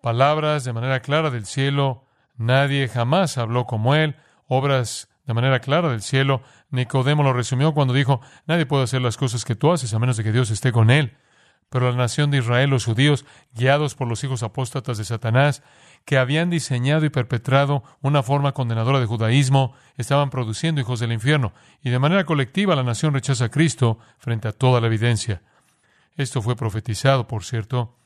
Palabras 0.00 0.64
de 0.64 0.72
manera 0.72 1.00
clara 1.00 1.30
del 1.30 1.46
cielo, 1.46 2.06
nadie 2.42 2.88
jamás 2.88 3.38
habló 3.38 3.66
como 3.66 3.94
él, 3.94 4.16
obras 4.46 5.08
de 5.26 5.34
manera 5.34 5.60
clara 5.60 5.88
del 5.88 6.02
cielo. 6.02 6.42
Nicodemo 6.70 7.22
lo 7.22 7.32
resumió 7.32 7.72
cuando 7.72 7.94
dijo, 7.94 8.20
nadie 8.46 8.66
puede 8.66 8.84
hacer 8.84 9.02
las 9.02 9.16
cosas 9.16 9.44
que 9.44 9.54
tú 9.54 9.72
haces 9.72 9.94
a 9.94 9.98
menos 9.98 10.16
de 10.16 10.24
que 10.24 10.32
Dios 10.32 10.50
esté 10.50 10.72
con 10.72 10.90
él. 10.90 11.16
Pero 11.68 11.90
la 11.90 11.96
nación 11.96 12.30
de 12.30 12.38
Israel, 12.38 12.68
los 12.68 12.84
judíos, 12.84 13.24
guiados 13.54 13.94
por 13.94 14.06
los 14.06 14.22
hijos 14.24 14.42
apóstatas 14.42 14.98
de 14.98 15.04
Satanás, 15.04 15.62
que 16.04 16.18
habían 16.18 16.50
diseñado 16.50 17.06
y 17.06 17.10
perpetrado 17.10 17.82
una 18.02 18.22
forma 18.22 18.52
condenadora 18.52 19.00
de 19.00 19.06
judaísmo, 19.06 19.74
estaban 19.96 20.28
produciendo 20.28 20.80
hijos 20.82 21.00
del 21.00 21.12
infierno, 21.12 21.54
y 21.82 21.88
de 21.88 21.98
manera 21.98 22.24
colectiva 22.24 22.76
la 22.76 22.82
nación 22.82 23.14
rechaza 23.14 23.46
a 23.46 23.50
Cristo 23.50 23.98
frente 24.18 24.48
a 24.48 24.52
toda 24.52 24.80
la 24.80 24.88
evidencia. 24.88 25.40
Esto 26.16 26.42
fue 26.42 26.56
profetizado, 26.56 27.26
por 27.26 27.44
cierto. 27.44 27.96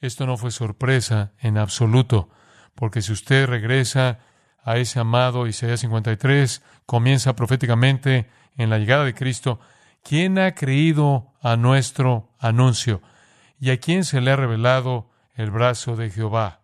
Esto 0.00 0.26
no 0.26 0.36
fue 0.36 0.50
sorpresa 0.50 1.32
en 1.38 1.56
absoluto, 1.56 2.28
porque 2.74 3.02
si 3.02 3.12
usted 3.12 3.46
regresa 3.46 4.18
a 4.62 4.78
ese 4.78 5.00
amado 5.00 5.46
Isaías 5.46 5.80
53, 5.80 6.62
comienza 6.86 7.36
proféticamente 7.36 8.28
en 8.56 8.70
la 8.70 8.78
llegada 8.78 9.04
de 9.04 9.14
Cristo, 9.14 9.60
¿quién 10.02 10.38
ha 10.38 10.54
creído 10.54 11.32
a 11.40 11.56
nuestro 11.56 12.30
anuncio? 12.38 13.02
¿Y 13.60 13.70
a 13.70 13.78
quién 13.78 14.04
se 14.04 14.20
le 14.20 14.30
ha 14.30 14.36
revelado 14.36 15.10
el 15.34 15.50
brazo 15.50 15.96
de 15.96 16.10
Jehová? 16.10 16.60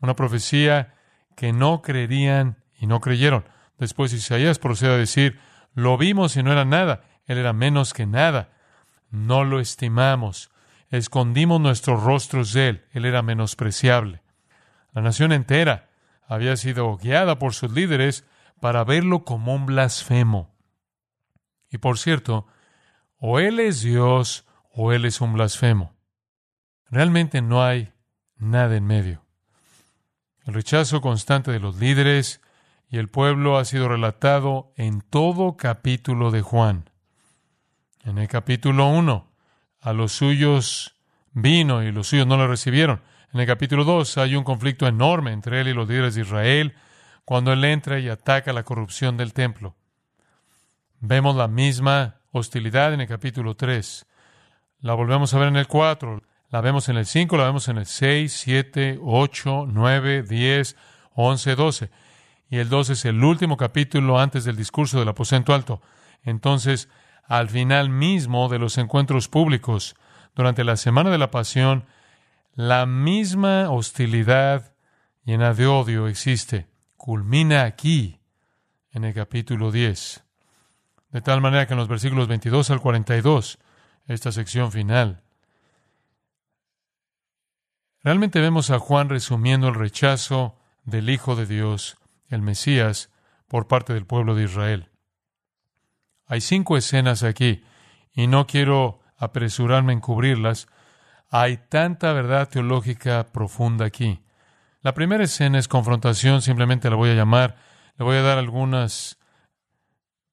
Una 0.00 0.14
profecía 0.14 0.94
que 1.36 1.52
no 1.52 1.82
creerían 1.82 2.56
y 2.78 2.86
no 2.86 3.00
creyeron. 3.00 3.44
Después 3.78 4.12
Isaías 4.12 4.58
procede 4.58 4.94
a 4.94 4.98
decir, 4.98 5.38
lo 5.74 5.96
vimos 5.96 6.36
y 6.36 6.42
no 6.42 6.52
era 6.52 6.64
nada, 6.64 7.02
él 7.26 7.38
era 7.38 7.52
menos 7.52 7.92
que 7.92 8.06
nada 8.06 8.50
no 9.10 9.44
lo 9.44 9.60
estimamos, 9.60 10.50
escondimos 10.90 11.60
nuestros 11.60 12.02
rostros 12.02 12.52
de 12.52 12.68
él, 12.68 12.84
él 12.92 13.04
era 13.04 13.22
menospreciable. 13.22 14.22
La 14.98 15.02
nación 15.02 15.30
entera 15.30 15.90
había 16.26 16.56
sido 16.56 16.96
guiada 16.96 17.38
por 17.38 17.54
sus 17.54 17.70
líderes 17.70 18.24
para 18.60 18.82
verlo 18.82 19.22
como 19.22 19.54
un 19.54 19.64
blasfemo. 19.64 20.52
Y 21.70 21.78
por 21.78 22.00
cierto, 22.00 22.48
o 23.16 23.38
él 23.38 23.60
es 23.60 23.82
Dios 23.82 24.44
o 24.72 24.92
él 24.92 25.04
es 25.04 25.20
un 25.20 25.34
blasfemo. 25.34 25.94
Realmente 26.90 27.42
no 27.42 27.62
hay 27.62 27.92
nada 28.38 28.74
en 28.74 28.88
medio. 28.88 29.24
El 30.44 30.54
rechazo 30.54 31.00
constante 31.00 31.52
de 31.52 31.60
los 31.60 31.76
líderes 31.76 32.40
y 32.88 32.98
el 32.98 33.06
pueblo 33.06 33.56
ha 33.56 33.64
sido 33.64 33.88
relatado 33.88 34.72
en 34.74 35.00
todo 35.00 35.56
capítulo 35.56 36.32
de 36.32 36.42
Juan. 36.42 36.90
En 38.02 38.18
el 38.18 38.26
capítulo 38.26 38.88
1, 38.88 39.30
a 39.80 39.92
los 39.92 40.10
suyos 40.10 40.96
vino 41.30 41.84
y 41.84 41.92
los 41.92 42.08
suyos 42.08 42.26
no 42.26 42.36
le 42.36 42.48
recibieron. 42.48 43.00
En 43.32 43.40
el 43.40 43.46
capítulo 43.46 43.84
2 43.84 44.18
hay 44.18 44.36
un 44.36 44.44
conflicto 44.44 44.86
enorme 44.86 45.32
entre 45.32 45.60
él 45.60 45.68
y 45.68 45.74
los 45.74 45.88
líderes 45.88 46.14
de 46.14 46.22
Israel 46.22 46.74
cuando 47.26 47.52
él 47.52 47.62
entra 47.64 47.98
y 47.98 48.08
ataca 48.08 48.54
la 48.54 48.62
corrupción 48.62 49.18
del 49.18 49.34
templo. 49.34 49.76
Vemos 51.00 51.36
la 51.36 51.46
misma 51.46 52.16
hostilidad 52.32 52.94
en 52.94 53.02
el 53.02 53.06
capítulo 53.06 53.54
3. 53.54 54.06
La 54.80 54.94
volvemos 54.94 55.34
a 55.34 55.38
ver 55.38 55.48
en 55.48 55.56
el 55.56 55.66
4, 55.66 56.22
la 56.48 56.60
vemos 56.62 56.88
en 56.88 56.96
el 56.96 57.04
5, 57.04 57.36
la 57.36 57.44
vemos 57.44 57.68
en 57.68 57.76
el 57.76 57.84
6, 57.84 58.32
7, 58.32 58.98
8, 59.02 59.66
9, 59.68 60.22
10, 60.22 60.76
11, 61.14 61.54
12. 61.54 61.90
y 62.48 62.56
el 62.56 62.70
2 62.70 62.90
es 62.90 63.04
el 63.04 63.22
último 63.22 63.58
capítulo 63.58 64.18
antes 64.18 64.44
del 64.44 64.56
discurso 64.56 64.98
del 64.98 65.08
aposento 65.08 65.52
alto. 65.52 65.82
Entonces, 66.22 66.88
al 67.26 67.50
final 67.50 67.90
mismo 67.90 68.48
de 68.48 68.58
los 68.58 68.78
encuentros 68.78 69.28
públicos, 69.28 69.96
durante 70.34 70.64
la 70.64 70.76
semana 70.78 71.10
de 71.10 71.18
la 71.18 71.30
pasión, 71.30 71.84
la 72.58 72.86
misma 72.86 73.70
hostilidad 73.70 74.74
llena 75.22 75.54
de 75.54 75.68
odio 75.68 76.08
existe. 76.08 76.66
Culmina 76.96 77.62
aquí, 77.62 78.18
en 78.90 79.04
el 79.04 79.14
capítulo 79.14 79.70
10. 79.70 80.24
De 81.12 81.20
tal 81.20 81.40
manera 81.40 81.68
que 81.68 81.74
en 81.74 81.78
los 81.78 81.86
versículos 81.86 82.26
22 82.26 82.68
al 82.72 82.80
42, 82.80 83.60
esta 84.08 84.32
sección 84.32 84.72
final, 84.72 85.22
realmente 88.02 88.40
vemos 88.40 88.70
a 88.70 88.80
Juan 88.80 89.08
resumiendo 89.08 89.68
el 89.68 89.76
rechazo 89.76 90.58
del 90.82 91.10
Hijo 91.10 91.36
de 91.36 91.46
Dios, 91.46 91.96
el 92.26 92.42
Mesías, 92.42 93.12
por 93.46 93.68
parte 93.68 93.94
del 93.94 94.04
pueblo 94.04 94.34
de 94.34 94.42
Israel. 94.42 94.90
Hay 96.26 96.40
cinco 96.40 96.76
escenas 96.76 97.22
aquí 97.22 97.62
y 98.12 98.26
no 98.26 98.48
quiero 98.48 98.98
apresurarme 99.16 99.92
en 99.92 100.00
cubrirlas. 100.00 100.66
Hay 101.30 101.58
tanta 101.68 102.12
verdad 102.12 102.48
teológica 102.48 103.26
profunda 103.32 103.84
aquí. 103.84 104.22
La 104.80 104.94
primera 104.94 105.24
escena 105.24 105.58
es 105.58 105.68
confrontación, 105.68 106.40
simplemente 106.40 106.88
la 106.88 106.96
voy 106.96 107.10
a 107.10 107.14
llamar, 107.14 107.56
le 107.98 108.04
voy 108.04 108.16
a 108.16 108.22
dar 108.22 108.38
algunas 108.38 109.18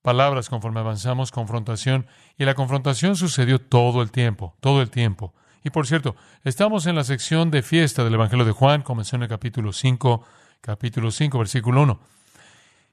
palabras 0.01 0.49
conforme 0.49 0.79
avanzamos, 0.79 1.31
confrontación, 1.31 2.07
y 2.37 2.45
la 2.45 2.53
confrontación 2.53 3.15
sucedió 3.15 3.59
todo 3.59 4.01
el 4.01 4.11
tiempo, 4.11 4.55
todo 4.61 4.81
el 4.81 4.89
tiempo. 4.89 5.33
Y 5.63 5.71
por 5.71 5.87
cierto, 5.87 6.15
estamos 6.43 6.85
en 6.85 6.95
la 6.95 7.03
sección 7.03 7.49
de 7.49 7.63
fiesta 7.63 8.03
del 8.03 8.13
Evangelio 8.13 8.45
de 8.45 8.51
Juan, 8.51 8.83
comenzó 8.83 9.15
en 9.15 9.23
el 9.23 9.29
capítulo 9.29 9.73
5, 9.73 10.23
capítulo 10.61 11.09
5, 11.11 11.39
versículo 11.39 11.81
1. 11.81 11.99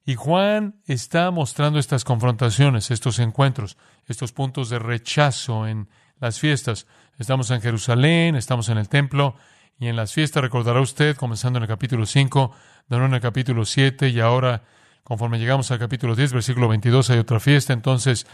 Y 0.07 0.15
Juan 0.17 0.81
está 0.87 1.31
mostrando 1.31 1.79
estas 1.79 2.03
confrontaciones, 2.03 2.91
estos 2.91 3.19
encuentros, 3.19 3.77
estos 4.07 4.33
puntos 4.33 4.71
de 4.71 4.79
rechazo 4.79 5.69
en 5.69 5.89
las 6.23 6.39
fiestas. 6.39 6.87
Estamos 7.19 7.51
en 7.51 7.61
Jerusalén, 7.61 8.37
estamos 8.37 8.69
en 8.69 8.79
el 8.79 8.89
templo, 8.89 9.35
y 9.79 9.89
en 9.89 9.97
las 9.97 10.13
fiestas 10.13 10.41
recordará 10.41 10.81
usted, 10.81 11.17
comenzando 11.17 11.57
en 11.57 11.65
el 11.65 11.69
capítulo 11.69 12.07
5, 12.07 12.55
de 12.89 12.97
en 12.97 13.15
el 13.15 13.21
capítulo 13.21 13.65
7, 13.65 14.09
y 14.09 14.21
ahora, 14.21 14.63
conforme 15.03 15.41
llegamos 15.41 15.73
al 15.73 15.81
capítulo 15.81 16.15
10, 16.15 16.33
versículo 16.35 16.69
22, 16.69 17.11
hay 17.11 17.19
otra 17.19 17.41
fiesta. 17.41 17.73
Entonces, 17.73 18.29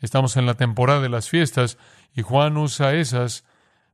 estamos 0.00 0.38
en 0.38 0.46
la 0.46 0.54
temporada 0.54 1.02
de 1.02 1.10
las 1.10 1.28
fiestas, 1.28 1.76
y 2.14 2.22
Juan 2.22 2.56
usa 2.56 2.94
esas 2.94 3.44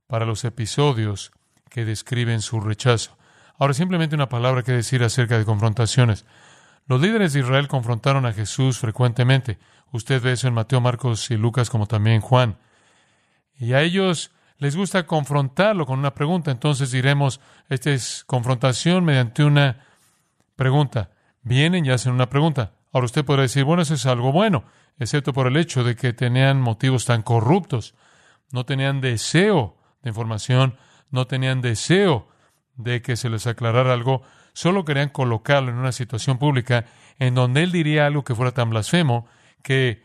para 0.06 0.26
los 0.26 0.44
episodios 0.44 1.32
que 1.70 1.84
describen 1.84 2.42
su 2.42 2.60
rechazo. 2.60 3.16
Ahora, 3.58 3.74
simplemente 3.74 4.14
una 4.14 4.28
palabra 4.28 4.62
que 4.62 4.70
decir 4.70 5.02
acerca 5.02 5.36
de 5.36 5.44
confrontaciones. 5.44 6.24
Los 6.86 7.00
líderes 7.00 7.32
de 7.32 7.40
Israel 7.40 7.66
confrontaron 7.66 8.26
a 8.26 8.32
Jesús 8.32 8.78
frecuentemente. 8.78 9.58
Usted 9.90 10.22
ve 10.22 10.32
eso 10.32 10.46
en 10.46 10.54
Mateo, 10.54 10.80
Marcos 10.80 11.32
y 11.32 11.36
Lucas, 11.36 11.68
como 11.68 11.86
también 11.86 12.20
Juan. 12.20 12.56
Y 13.60 13.74
a 13.74 13.82
ellos 13.82 14.32
les 14.56 14.74
gusta 14.74 15.06
confrontarlo 15.06 15.84
con 15.84 15.98
una 15.98 16.14
pregunta. 16.14 16.50
Entonces 16.50 16.90
diremos, 16.90 17.40
esta 17.68 17.90
es 17.90 18.24
confrontación 18.26 19.04
mediante 19.04 19.44
una 19.44 19.84
pregunta. 20.56 21.10
Vienen 21.42 21.84
y 21.84 21.90
hacen 21.90 22.12
una 22.12 22.30
pregunta. 22.30 22.72
Ahora 22.90 23.04
usted 23.04 23.24
podrá 23.24 23.42
decir, 23.42 23.64
bueno, 23.64 23.82
eso 23.82 23.94
es 23.94 24.06
algo 24.06 24.32
bueno, 24.32 24.64
excepto 24.98 25.34
por 25.34 25.46
el 25.46 25.58
hecho 25.58 25.84
de 25.84 25.94
que 25.94 26.14
tenían 26.14 26.60
motivos 26.60 27.04
tan 27.04 27.22
corruptos. 27.22 27.94
No 28.50 28.64
tenían 28.64 29.02
deseo 29.02 29.76
de 30.02 30.08
información, 30.08 30.76
no 31.10 31.26
tenían 31.26 31.60
deseo 31.60 32.28
de 32.76 33.02
que 33.02 33.16
se 33.16 33.28
les 33.28 33.46
aclarara 33.46 33.92
algo, 33.92 34.22
solo 34.54 34.86
querían 34.86 35.10
colocarlo 35.10 35.70
en 35.70 35.76
una 35.76 35.92
situación 35.92 36.38
pública 36.38 36.86
en 37.18 37.34
donde 37.34 37.62
él 37.62 37.72
diría 37.72 38.06
algo 38.06 38.24
que 38.24 38.34
fuera 38.34 38.52
tan 38.52 38.70
blasfemo 38.70 39.26
que 39.62 40.02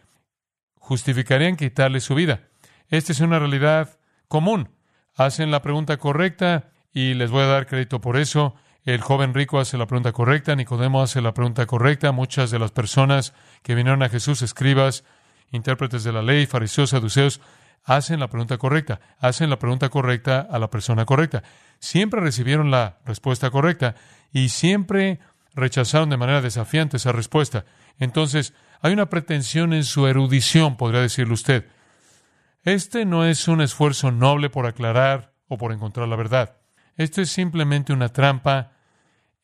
justificarían 0.75 1.55
quitarle 1.55 2.01
su 2.01 2.15
vida. 2.15 2.49
Esta 2.89 3.11
es 3.11 3.19
una 3.19 3.39
realidad 3.39 3.97
común. 4.27 4.69
Hacen 5.15 5.51
la 5.51 5.61
pregunta 5.61 5.97
correcta 5.97 6.69
y 6.93 7.13
les 7.13 7.31
voy 7.31 7.43
a 7.43 7.47
dar 7.47 7.67
crédito 7.67 8.01
por 8.01 8.17
eso. 8.17 8.55
El 8.83 9.01
joven 9.01 9.33
rico 9.33 9.59
hace 9.59 9.77
la 9.77 9.87
pregunta 9.87 10.11
correcta, 10.11 10.55
Nicodemo 10.55 11.01
hace 11.01 11.19
la 11.21 11.33
pregunta 11.33 11.65
correcta, 11.65 12.11
muchas 12.11 12.51
de 12.51 12.59
las 12.59 12.71
personas 12.71 13.33
que 13.63 13.73
vinieron 13.73 14.03
a 14.03 14.09
Jesús, 14.09 14.43
escribas, 14.43 15.03
intérpretes 15.51 16.03
de 16.03 16.11
la 16.11 16.21
ley, 16.21 16.45
fariseos, 16.45 16.91
saduceos, 16.91 17.41
hacen 17.83 18.19
la 18.19 18.27
pregunta 18.27 18.57
correcta, 18.57 18.99
hacen 19.19 19.49
la 19.49 19.57
pregunta 19.57 19.89
correcta 19.89 20.47
a 20.49 20.59
la 20.59 20.69
persona 20.69 21.05
correcta. 21.05 21.41
Siempre 21.79 22.21
recibieron 22.21 22.69
la 22.69 22.99
respuesta 23.05 23.49
correcta 23.49 23.95
y 24.31 24.49
siempre 24.49 25.19
rechazaron 25.55 26.09
de 26.09 26.17
manera 26.17 26.41
desafiante 26.41 26.97
esa 26.97 27.11
respuesta. 27.11 27.65
Entonces, 27.97 28.53
hay 28.81 28.93
una 28.93 29.09
pretensión 29.09 29.73
en 29.73 29.83
su 29.83 30.05
erudición, 30.05 30.77
podría 30.77 31.01
decirle 31.01 31.33
usted. 31.33 31.65
Este 32.65 33.05
no 33.05 33.25
es 33.25 33.47
un 33.47 33.61
esfuerzo 33.61 34.11
noble 34.11 34.49
por 34.49 34.65
aclarar 34.65 35.35
o 35.47 35.55
por 35.59 35.71
encontrar 35.71 36.07
la 36.07 36.15
verdad. 36.15 36.57
Esto 36.95 37.21
es 37.21 37.29
simplemente 37.29 37.93
una 37.93 38.09
trampa 38.09 38.71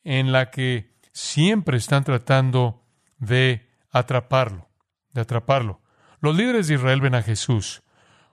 en 0.02 0.32
la 0.32 0.50
que 0.50 0.96
siempre 1.12 1.78
están 1.78 2.02
tratando 2.02 2.82
de 3.18 3.70
atraparlo, 3.92 4.68
de 5.12 5.20
atraparlo. 5.20 5.80
Los 6.20 6.34
líderes 6.34 6.66
de 6.66 6.74
Israel 6.74 7.00
ven 7.00 7.14
a 7.14 7.22
Jesús 7.22 7.84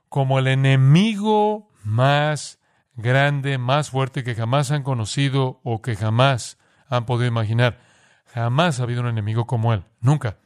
como 0.09 0.39
el 0.39 0.47
enemigo 0.47 1.69
más 1.83 2.59
grande, 2.95 3.59
más 3.59 3.91
fuerte 3.91 4.23
que 4.23 4.33
jamás 4.33 4.71
han 4.71 4.81
conocido 4.81 5.61
o 5.63 5.83
que 5.83 5.95
jamás 5.95 6.57
han 6.87 7.05
podido 7.05 7.27
imaginar. 7.27 7.79
Jamás 8.33 8.79
ha 8.79 8.83
habido 8.83 9.01
un 9.01 9.07
enemigo 9.07 9.45
como 9.45 9.71
él, 9.71 9.85
nunca. 10.01 10.39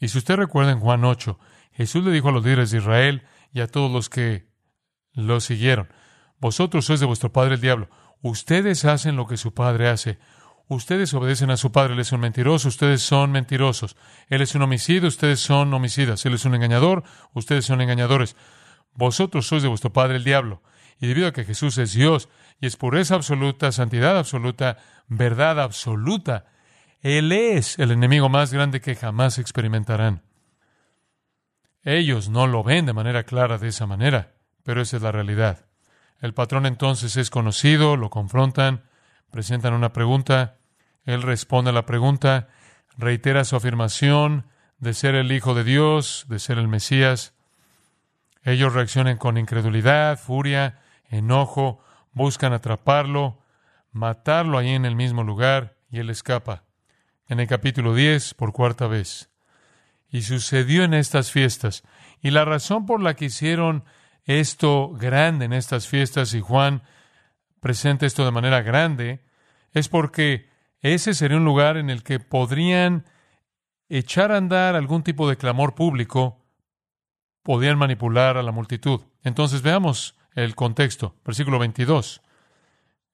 Y 0.00 0.08
si 0.08 0.18
usted 0.18 0.34
recuerda 0.34 0.72
en 0.72 0.80
Juan 0.80 1.04
8, 1.04 1.38
Jesús 1.76 2.04
le 2.04 2.10
dijo 2.10 2.30
a 2.30 2.32
los 2.32 2.44
líderes 2.44 2.70
de 2.70 2.78
Israel 2.78 3.22
y 3.52 3.60
a 3.60 3.66
todos 3.66 3.90
los 3.90 4.08
que 4.08 4.48
lo 5.12 5.40
siguieron, 5.40 5.88
vosotros 6.38 6.86
sois 6.86 7.00
de 7.00 7.06
vuestro 7.06 7.32
padre 7.32 7.54
el 7.54 7.60
diablo, 7.60 7.88
ustedes 8.22 8.84
hacen 8.84 9.16
lo 9.16 9.26
que 9.26 9.36
su 9.36 9.52
padre 9.52 9.88
hace, 9.88 10.18
ustedes 10.68 11.12
obedecen 11.12 11.50
a 11.50 11.56
su 11.56 11.72
padre, 11.72 11.94
él 11.94 12.00
es 12.00 12.12
un 12.12 12.20
mentiroso, 12.20 12.68
ustedes 12.68 13.02
son 13.02 13.30
mentirosos, 13.30 13.96
él 14.28 14.40
es 14.40 14.54
un 14.54 14.62
homicida, 14.62 15.06
ustedes 15.06 15.40
son 15.40 15.72
homicidas, 15.74 16.24
él 16.24 16.34
es 16.34 16.44
un 16.46 16.54
engañador, 16.54 17.04
ustedes 17.34 17.66
son 17.66 17.80
engañadores, 17.80 18.36
vosotros 18.94 19.46
sois 19.46 19.62
de 19.62 19.68
vuestro 19.68 19.92
padre 19.92 20.16
el 20.16 20.24
diablo, 20.24 20.62
y 20.98 21.06
debido 21.06 21.28
a 21.28 21.32
que 21.32 21.44
Jesús 21.44 21.76
es 21.76 21.92
Dios 21.92 22.30
y 22.58 22.66
es 22.66 22.76
pureza 22.76 23.16
absoluta, 23.16 23.70
santidad 23.70 24.16
absoluta, 24.18 24.78
verdad 25.08 25.60
absoluta, 25.60 26.46
él 27.02 27.32
es 27.32 27.78
el 27.78 27.90
enemigo 27.90 28.30
más 28.30 28.52
grande 28.52 28.80
que 28.80 28.94
jamás 28.94 29.38
experimentarán. 29.38 30.25
Ellos 31.86 32.28
no 32.28 32.48
lo 32.48 32.64
ven 32.64 32.84
de 32.84 32.92
manera 32.92 33.22
clara 33.22 33.58
de 33.58 33.68
esa 33.68 33.86
manera, 33.86 34.34
pero 34.64 34.82
esa 34.82 34.96
es 34.96 35.04
la 35.04 35.12
realidad. 35.12 35.66
El 36.20 36.34
patrón 36.34 36.66
entonces 36.66 37.16
es 37.16 37.30
conocido, 37.30 37.96
lo 37.96 38.10
confrontan, 38.10 38.82
presentan 39.30 39.72
una 39.72 39.92
pregunta, 39.92 40.56
él 41.04 41.22
responde 41.22 41.70
a 41.70 41.72
la 41.72 41.86
pregunta, 41.86 42.48
reitera 42.98 43.44
su 43.44 43.54
afirmación 43.54 44.46
de 44.78 44.94
ser 44.94 45.14
el 45.14 45.30
Hijo 45.30 45.54
de 45.54 45.62
Dios, 45.62 46.26
de 46.28 46.40
ser 46.40 46.58
el 46.58 46.66
Mesías. 46.66 47.34
Ellos 48.42 48.74
reaccionan 48.74 49.16
con 49.16 49.38
incredulidad, 49.38 50.18
furia, 50.18 50.80
enojo, 51.08 51.80
buscan 52.12 52.52
atraparlo, 52.52 53.38
matarlo 53.92 54.58
ahí 54.58 54.70
en 54.70 54.86
el 54.86 54.96
mismo 54.96 55.22
lugar 55.22 55.76
y 55.88 56.00
él 56.00 56.10
escapa. 56.10 56.64
En 57.28 57.38
el 57.38 57.46
capítulo 57.46 57.94
10, 57.94 58.34
por 58.34 58.52
cuarta 58.52 58.88
vez. 58.88 59.30
Y 60.08 60.22
sucedió 60.22 60.84
en 60.84 60.94
estas 60.94 61.30
fiestas. 61.30 61.82
Y 62.20 62.30
la 62.30 62.44
razón 62.44 62.86
por 62.86 63.02
la 63.02 63.14
que 63.14 63.26
hicieron 63.26 63.84
esto 64.24 64.90
grande 64.90 65.44
en 65.44 65.52
estas 65.52 65.88
fiestas, 65.88 66.34
y 66.34 66.40
Juan 66.40 66.82
presenta 67.60 68.06
esto 68.06 68.24
de 68.24 68.30
manera 68.30 68.62
grande, 68.62 69.24
es 69.72 69.88
porque 69.88 70.48
ese 70.80 71.14
sería 71.14 71.36
un 71.36 71.44
lugar 71.44 71.76
en 71.76 71.90
el 71.90 72.02
que 72.02 72.20
podrían 72.20 73.06
echar 73.88 74.32
a 74.32 74.36
andar 74.36 74.74
algún 74.74 75.02
tipo 75.02 75.28
de 75.28 75.36
clamor 75.36 75.74
público, 75.74 76.44
podían 77.42 77.78
manipular 77.78 78.36
a 78.36 78.42
la 78.42 78.52
multitud. 78.52 79.02
Entonces 79.22 79.62
veamos 79.62 80.16
el 80.34 80.54
contexto. 80.54 81.14
Versículo 81.24 81.58
22. 81.58 82.22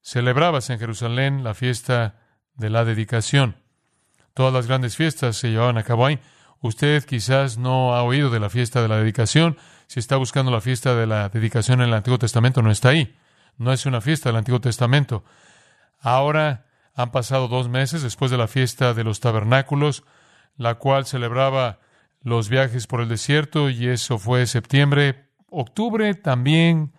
Celebrabas 0.00 0.70
en 0.70 0.78
Jerusalén 0.78 1.44
la 1.44 1.54
fiesta 1.54 2.20
de 2.54 2.70
la 2.70 2.84
dedicación. 2.84 3.56
Todas 4.34 4.52
las 4.52 4.66
grandes 4.66 4.96
fiestas 4.96 5.36
se 5.36 5.50
llevaban 5.50 5.78
a 5.78 5.84
cabo 5.84 6.06
ahí. 6.06 6.18
Usted 6.62 7.04
quizás 7.04 7.58
no 7.58 7.94
ha 7.94 8.04
oído 8.04 8.30
de 8.30 8.38
la 8.38 8.48
fiesta 8.48 8.80
de 8.80 8.88
la 8.88 8.96
dedicación. 8.96 9.58
Si 9.88 9.98
está 9.98 10.16
buscando 10.16 10.52
la 10.52 10.60
fiesta 10.60 10.94
de 10.94 11.08
la 11.08 11.28
dedicación 11.28 11.80
en 11.80 11.88
el 11.88 11.94
Antiguo 11.94 12.18
Testamento, 12.18 12.62
no 12.62 12.70
está 12.70 12.90
ahí. 12.90 13.16
No 13.58 13.72
es 13.72 13.84
una 13.84 14.00
fiesta 14.00 14.28
del 14.28 14.36
Antiguo 14.36 14.60
Testamento. 14.60 15.24
Ahora 15.98 16.66
han 16.94 17.10
pasado 17.10 17.48
dos 17.48 17.68
meses 17.68 18.02
después 18.02 18.30
de 18.30 18.38
la 18.38 18.46
fiesta 18.46 18.94
de 18.94 19.02
los 19.02 19.18
tabernáculos, 19.18 20.04
la 20.56 20.76
cual 20.76 21.04
celebraba 21.04 21.80
los 22.20 22.48
viajes 22.48 22.86
por 22.86 23.00
el 23.00 23.08
desierto, 23.08 23.68
y 23.68 23.88
eso 23.88 24.18
fue 24.18 24.46
septiembre, 24.46 25.26
octubre 25.50 26.14
también 26.14 26.92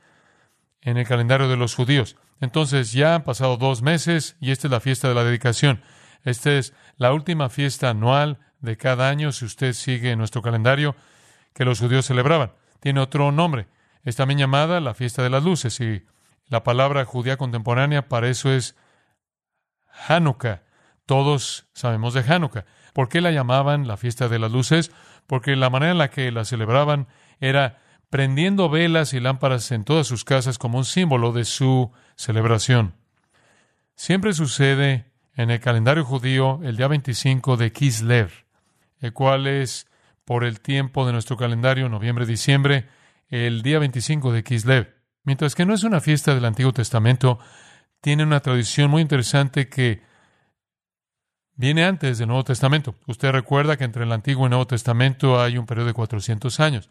en 0.81 0.97
el 0.97 1.07
calendario 1.07 1.47
de 1.47 1.55
los 1.55 1.73
judíos. 1.73 2.17
Entonces 2.41 2.91
ya 2.91 3.15
han 3.15 3.23
pasado 3.23 3.55
dos 3.55 3.81
meses 3.81 4.35
y 4.41 4.51
esta 4.51 4.67
es 4.67 4.71
la 4.71 4.81
fiesta 4.81 5.07
de 5.07 5.15
la 5.15 5.23
dedicación. 5.23 5.81
Esta 6.25 6.51
es 6.51 6.73
la 6.97 7.13
última 7.13 7.49
fiesta 7.49 7.89
anual 7.89 8.39
de 8.63 8.77
cada 8.77 9.09
año, 9.09 9.31
si 9.33 9.45
usted 9.45 9.73
sigue 9.73 10.15
nuestro 10.15 10.41
calendario, 10.41 10.95
que 11.53 11.65
los 11.65 11.79
judíos 11.79 12.05
celebraban. 12.05 12.53
Tiene 12.79 13.01
otro 13.01 13.31
nombre. 13.31 13.67
Es 14.03 14.15
también 14.15 14.39
llamada 14.39 14.79
la 14.79 14.93
fiesta 14.93 15.21
de 15.21 15.29
las 15.29 15.43
luces 15.43 15.79
y 15.81 16.05
la 16.47 16.63
palabra 16.63 17.05
judía 17.05 17.37
contemporánea 17.37 18.07
para 18.07 18.29
eso 18.29 18.51
es 18.51 18.75
Hanukkah. 20.07 20.63
Todos 21.05 21.67
sabemos 21.73 22.13
de 22.13 22.21
Hanukkah. 22.21 22.65
¿Por 22.93 23.09
qué 23.09 23.19
la 23.19 23.31
llamaban 23.31 23.87
la 23.87 23.97
fiesta 23.97 24.29
de 24.29 24.39
las 24.39 24.51
luces? 24.51 24.91
Porque 25.27 25.55
la 25.57 25.69
manera 25.69 25.91
en 25.91 25.97
la 25.97 26.09
que 26.09 26.31
la 26.31 26.45
celebraban 26.45 27.07
era 27.41 27.81
prendiendo 28.09 28.69
velas 28.69 29.13
y 29.13 29.19
lámparas 29.19 29.71
en 29.71 29.83
todas 29.83 30.07
sus 30.07 30.23
casas 30.23 30.57
como 30.57 30.77
un 30.77 30.85
símbolo 30.85 31.33
de 31.33 31.43
su 31.43 31.91
celebración. 32.15 32.95
Siempre 33.95 34.33
sucede 34.33 35.11
en 35.35 35.49
el 35.49 35.59
calendario 35.59 36.05
judío 36.05 36.61
el 36.63 36.77
día 36.77 36.87
25 36.87 37.57
de 37.57 37.71
Kislev, 37.71 38.42
el 39.03 39.11
cual 39.11 39.47
es 39.47 39.85
por 40.23 40.45
el 40.45 40.61
tiempo 40.61 41.05
de 41.05 41.11
nuestro 41.11 41.35
calendario, 41.35 41.89
noviembre-diciembre, 41.89 42.87
el 43.27 43.61
día 43.61 43.77
25 43.77 44.31
de 44.31 44.43
Kislev. 44.43 44.95
Mientras 45.25 45.55
que 45.55 45.65
no 45.65 45.73
es 45.73 45.83
una 45.83 45.99
fiesta 45.99 46.33
del 46.33 46.45
Antiguo 46.45 46.71
Testamento, 46.71 47.37
tiene 47.99 48.23
una 48.23 48.39
tradición 48.39 48.89
muy 48.89 49.01
interesante 49.01 49.67
que 49.67 50.03
viene 51.55 51.83
antes 51.83 52.17
del 52.17 52.29
Nuevo 52.29 52.45
Testamento. 52.45 52.95
Usted 53.05 53.31
recuerda 53.31 53.75
que 53.75 53.83
entre 53.83 54.05
el 54.05 54.11
Antiguo 54.13 54.43
y 54.43 54.47
el 54.47 54.51
Nuevo 54.51 54.67
Testamento 54.67 55.41
hay 55.41 55.57
un 55.57 55.65
periodo 55.65 55.87
de 55.87 55.93
400 55.93 56.59
años. 56.61 56.89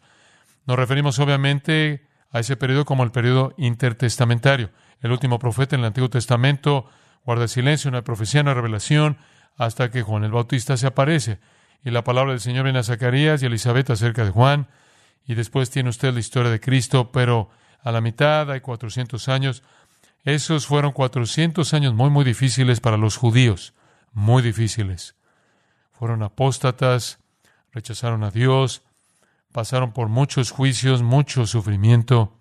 Nos 0.67 0.77
referimos 0.77 1.17
obviamente 1.17 2.07
a 2.29 2.41
ese 2.41 2.57
periodo 2.57 2.85
como 2.85 3.03
el 3.03 3.11
periodo 3.11 3.55
intertestamentario. 3.57 4.69
El 5.01 5.11
último 5.11 5.39
profeta 5.39 5.75
en 5.75 5.79
el 5.79 5.87
Antiguo 5.87 6.11
Testamento 6.11 6.87
guarda 7.25 7.47
silencio, 7.47 7.89
una 7.89 8.03
profecía, 8.03 8.41
una 8.41 8.53
revelación, 8.53 9.17
hasta 9.57 9.89
que 9.89 10.03
Juan 10.03 10.23
el 10.23 10.31
Bautista 10.31 10.77
se 10.77 10.85
aparece. 10.85 11.39
Y 11.83 11.91
la 11.91 12.03
palabra 12.03 12.31
del 12.31 12.39
Señor 12.39 12.63
viene 12.63 12.79
a 12.79 12.83
Zacarías 12.83 13.41
y 13.43 13.47
Elizabeth 13.47 13.89
acerca 13.89 14.23
de 14.23 14.31
Juan. 14.31 14.67
Y 15.25 15.35
después 15.35 15.69
tiene 15.69 15.89
usted 15.89 16.13
la 16.13 16.19
historia 16.19 16.51
de 16.51 16.59
Cristo, 16.59 17.11
pero 17.11 17.49
a 17.81 17.91
la 17.91 18.01
mitad 18.01 18.49
hay 18.51 18.61
400 18.61 19.27
años. 19.29 19.63
Esos 20.23 20.67
fueron 20.67 20.93
400 20.93 21.73
años 21.73 21.93
muy, 21.93 22.09
muy 22.09 22.23
difíciles 22.23 22.79
para 22.79 22.97
los 22.97 23.17
judíos, 23.17 23.73
muy 24.13 24.41
difíciles. 24.41 25.15
Fueron 25.91 26.23
apóstatas, 26.23 27.19
rechazaron 27.71 28.23
a 28.23 28.31
Dios, 28.31 28.83
pasaron 29.51 29.91
por 29.91 30.07
muchos 30.07 30.51
juicios, 30.51 31.03
mucho 31.03 31.45
sufrimiento, 31.45 32.37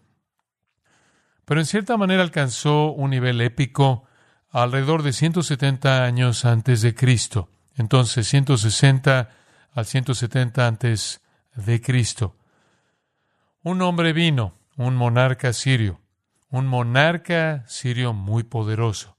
pero 1.45 1.61
en 1.61 1.67
cierta 1.67 1.97
manera 1.97 2.23
alcanzó 2.23 2.93
un 2.93 3.11
nivel 3.11 3.41
épico 3.41 4.05
alrededor 4.51 5.03
de 5.03 5.13
170 5.13 6.05
años 6.05 6.45
antes 6.45 6.83
de 6.83 6.95
Cristo. 6.95 7.49
Entonces, 7.77 8.29
160 8.29 9.31
al 9.73 9.87
170 9.87 10.67
antes 10.67 11.23
de 11.55 11.81
Cristo. 11.81 12.37
Un 13.63 13.81
hombre 13.83 14.13
vino, 14.13 14.55
un 14.77 14.97
monarca 14.97 15.53
sirio, 15.53 16.01
un 16.51 16.67
monarca 16.67 17.65
sirio 17.67 18.13
muy 18.13 18.43
poderoso. 18.43 19.17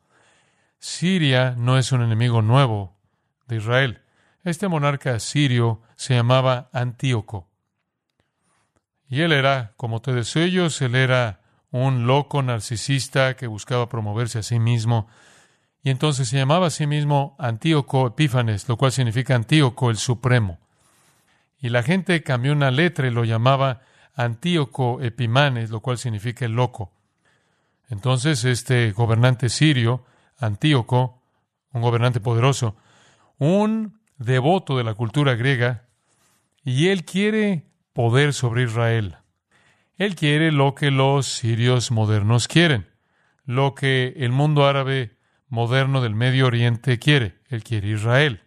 Siria 0.80 1.56
no 1.58 1.78
es 1.78 1.92
un 1.92 2.02
enemigo 2.02 2.42
nuevo 2.42 2.98
de 3.48 3.58
Israel. 3.58 4.02
Este 4.44 4.68
monarca 4.68 5.18
sirio 5.20 5.82
se 5.96 6.16
llamaba 6.16 6.70
Antíoco. 6.74 7.48
Y 9.08 9.22
él 9.22 9.32
era, 9.32 9.74
como 9.78 10.02
todos 10.02 10.36
ellos, 10.36 10.82
él 10.82 10.96
era 10.96 11.42
un 11.72 12.06
loco 12.06 12.44
narcisista 12.44 13.36
que 13.36 13.48
buscaba 13.48 13.88
promoverse 13.90 14.40
a 14.40 14.44
sí 14.44 14.60
mismo. 14.60 15.08
Y 15.84 15.90
entonces 15.90 16.30
se 16.30 16.38
llamaba 16.38 16.68
a 16.68 16.72
sí 16.72 16.88
mismo 16.88 17.36
Antíoco 17.38 18.08
Epífanes, 18.08 18.70
lo 18.70 18.78
cual 18.78 18.94
significa 18.94 19.36
Antíoco 19.36 19.90
el 19.90 19.98
Supremo. 19.98 20.60
Y 21.60 21.70
la 21.70 21.84
gente 21.84 22.24
cambió 22.24 22.54
una 22.54 22.72
letra 22.72 23.08
y 23.08 23.12
lo 23.12 23.26
llamaba 23.26 23.82
Antíoco 24.16 25.02
Epimanes, 25.02 25.70
lo 25.70 25.82
cual 25.82 25.98
significa 25.98 26.46
el 26.46 26.54
loco. 26.54 26.94
Entonces 27.90 28.46
este 28.46 28.92
gobernante 28.92 29.50
sirio, 29.50 30.06
Antíoco, 30.40 31.22
un 31.74 31.82
gobernante 31.82 32.22
poderoso, 32.22 32.78
un 33.38 34.00
devoto 34.18 34.78
de 34.78 34.86
la 34.86 34.94
cultura 34.94 35.36
griega, 35.36 35.88
y 36.64 36.88
él 36.88 37.04
quiere 37.04 37.66
poder 37.92 38.34
sobre 38.34 38.64
Israel. 38.64 39.18
Él 39.98 40.16
quiere 40.16 40.52
lo 40.52 40.76
que 40.76 40.92
los 40.92 41.28
sirios 41.28 41.92
modernos 41.92 42.48
quieren, 42.48 42.88
lo 43.46 43.76
que 43.76 44.14
el 44.18 44.32
mundo 44.32 44.66
árabe 44.66 45.13
moderno 45.54 46.02
del 46.02 46.16
Medio 46.16 46.48
Oriente 46.48 47.00
quiere. 47.00 47.40
Él 47.48 47.64
quiere 47.64 47.90
Israel. 47.90 48.42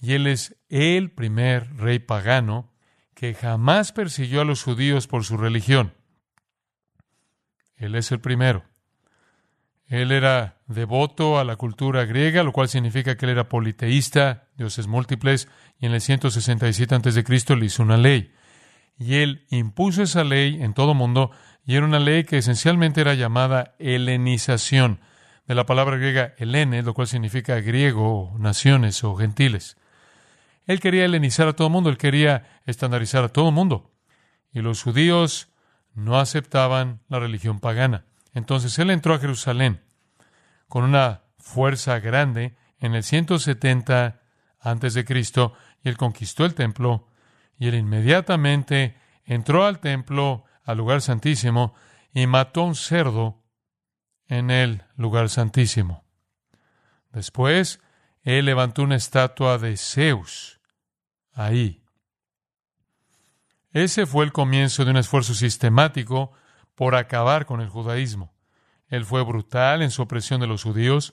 Y 0.00 0.12
él 0.12 0.26
es 0.26 0.56
el 0.68 1.10
primer 1.10 1.76
rey 1.76 1.98
pagano 1.98 2.70
que 3.14 3.34
jamás 3.34 3.92
persiguió 3.92 4.42
a 4.42 4.44
los 4.44 4.62
judíos 4.62 5.06
por 5.06 5.24
su 5.24 5.36
religión. 5.36 5.94
Él 7.76 7.94
es 7.94 8.12
el 8.12 8.20
primero. 8.20 8.64
Él 9.86 10.12
era 10.12 10.60
devoto 10.66 11.38
a 11.38 11.44
la 11.44 11.56
cultura 11.56 12.04
griega, 12.04 12.42
lo 12.42 12.52
cual 12.52 12.68
significa 12.68 13.16
que 13.16 13.26
él 13.26 13.32
era 13.32 13.48
politeísta, 13.48 14.48
dioses 14.56 14.86
múltiples, 14.86 15.48
y 15.78 15.86
en 15.86 15.92
el 15.92 16.00
167 16.00 16.94
a.C. 16.94 17.56
le 17.56 17.66
hizo 17.66 17.82
una 17.82 17.96
ley 17.96 18.32
y 18.98 19.16
él 19.16 19.46
impuso 19.50 20.02
esa 20.02 20.24
ley 20.24 20.62
en 20.62 20.74
todo 20.74 20.94
mundo, 20.94 21.30
y 21.64 21.76
era 21.76 21.86
una 21.86 21.98
ley 21.98 22.24
que 22.24 22.38
esencialmente 22.38 23.00
era 23.00 23.14
llamada 23.14 23.74
helenización, 23.78 25.00
de 25.46 25.54
la 25.54 25.66
palabra 25.66 25.96
griega 25.96 26.34
helene, 26.38 26.82
lo 26.82 26.94
cual 26.94 27.06
significa 27.06 27.60
griego, 27.60 28.34
naciones 28.38 29.02
o 29.04 29.16
gentiles. 29.16 29.76
Él 30.66 30.80
quería 30.80 31.04
helenizar 31.04 31.48
a 31.48 31.54
todo 31.54 31.68
el 31.68 31.72
mundo, 31.72 31.90
él 31.90 31.98
quería 31.98 32.60
estandarizar 32.66 33.24
a 33.24 33.28
todo 33.28 33.48
el 33.48 33.54
mundo. 33.54 33.90
Y 34.52 34.60
los 34.60 34.82
judíos 34.82 35.48
no 35.94 36.18
aceptaban 36.18 37.00
la 37.08 37.18
religión 37.18 37.60
pagana. 37.60 38.04
Entonces 38.32 38.78
él 38.78 38.90
entró 38.90 39.14
a 39.14 39.18
Jerusalén 39.18 39.80
con 40.68 40.84
una 40.84 41.22
fuerza 41.38 41.98
grande 41.98 42.56
en 42.78 42.94
el 42.94 43.02
170 43.02 44.20
antes 44.60 44.94
de 44.94 45.04
Cristo 45.04 45.54
y 45.82 45.88
él 45.88 45.96
conquistó 45.96 46.44
el 46.44 46.54
templo 46.54 47.08
y 47.58 47.68
él 47.68 47.74
inmediatamente 47.74 48.96
entró 49.24 49.66
al 49.66 49.80
templo, 49.80 50.44
al 50.64 50.78
lugar 50.78 51.02
santísimo, 51.02 51.74
y 52.14 52.26
mató 52.26 52.62
a 52.62 52.64
un 52.64 52.74
cerdo 52.74 53.41
en 54.28 54.50
el 54.50 54.84
lugar 54.96 55.28
santísimo. 55.28 56.04
Después, 57.10 57.80
él 58.22 58.46
levantó 58.46 58.82
una 58.82 58.96
estatua 58.96 59.58
de 59.58 59.76
Zeus 59.76 60.60
ahí. 61.32 61.82
Ese 63.72 64.06
fue 64.06 64.24
el 64.24 64.32
comienzo 64.32 64.84
de 64.84 64.90
un 64.90 64.96
esfuerzo 64.98 65.34
sistemático 65.34 66.32
por 66.74 66.94
acabar 66.94 67.46
con 67.46 67.60
el 67.60 67.68
judaísmo. 67.68 68.34
Él 68.88 69.04
fue 69.04 69.22
brutal 69.22 69.82
en 69.82 69.90
su 69.90 70.02
opresión 70.02 70.40
de 70.40 70.46
los 70.46 70.62
judíos 70.62 71.12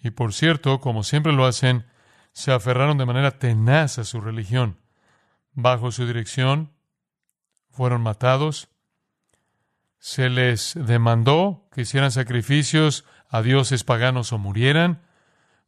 y, 0.00 0.10
por 0.10 0.34
cierto, 0.34 0.80
como 0.80 1.02
siempre 1.02 1.32
lo 1.32 1.46
hacen, 1.46 1.86
se 2.32 2.52
aferraron 2.52 2.98
de 2.98 3.06
manera 3.06 3.38
tenaz 3.38 3.98
a 3.98 4.04
su 4.04 4.20
religión 4.20 4.84
bajo 5.54 5.92
su 5.92 6.06
dirección 6.06 6.72
fueron 7.70 8.02
matados. 8.02 8.68
Se 10.04 10.28
les 10.28 10.74
demandó 10.74 11.66
que 11.72 11.80
hicieran 11.80 12.12
sacrificios 12.12 13.06
a 13.30 13.40
dioses 13.40 13.84
paganos 13.84 14.34
o 14.34 14.38
murieran. 14.38 15.00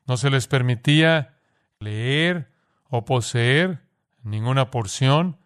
No 0.07 0.19
se 0.19 0.29
les 0.29 0.47
permitía 0.47 1.39
leer 1.81 2.53
o 2.91 3.07
poseer 3.07 3.81
ninguna 4.23 4.71
porción 4.71 5.39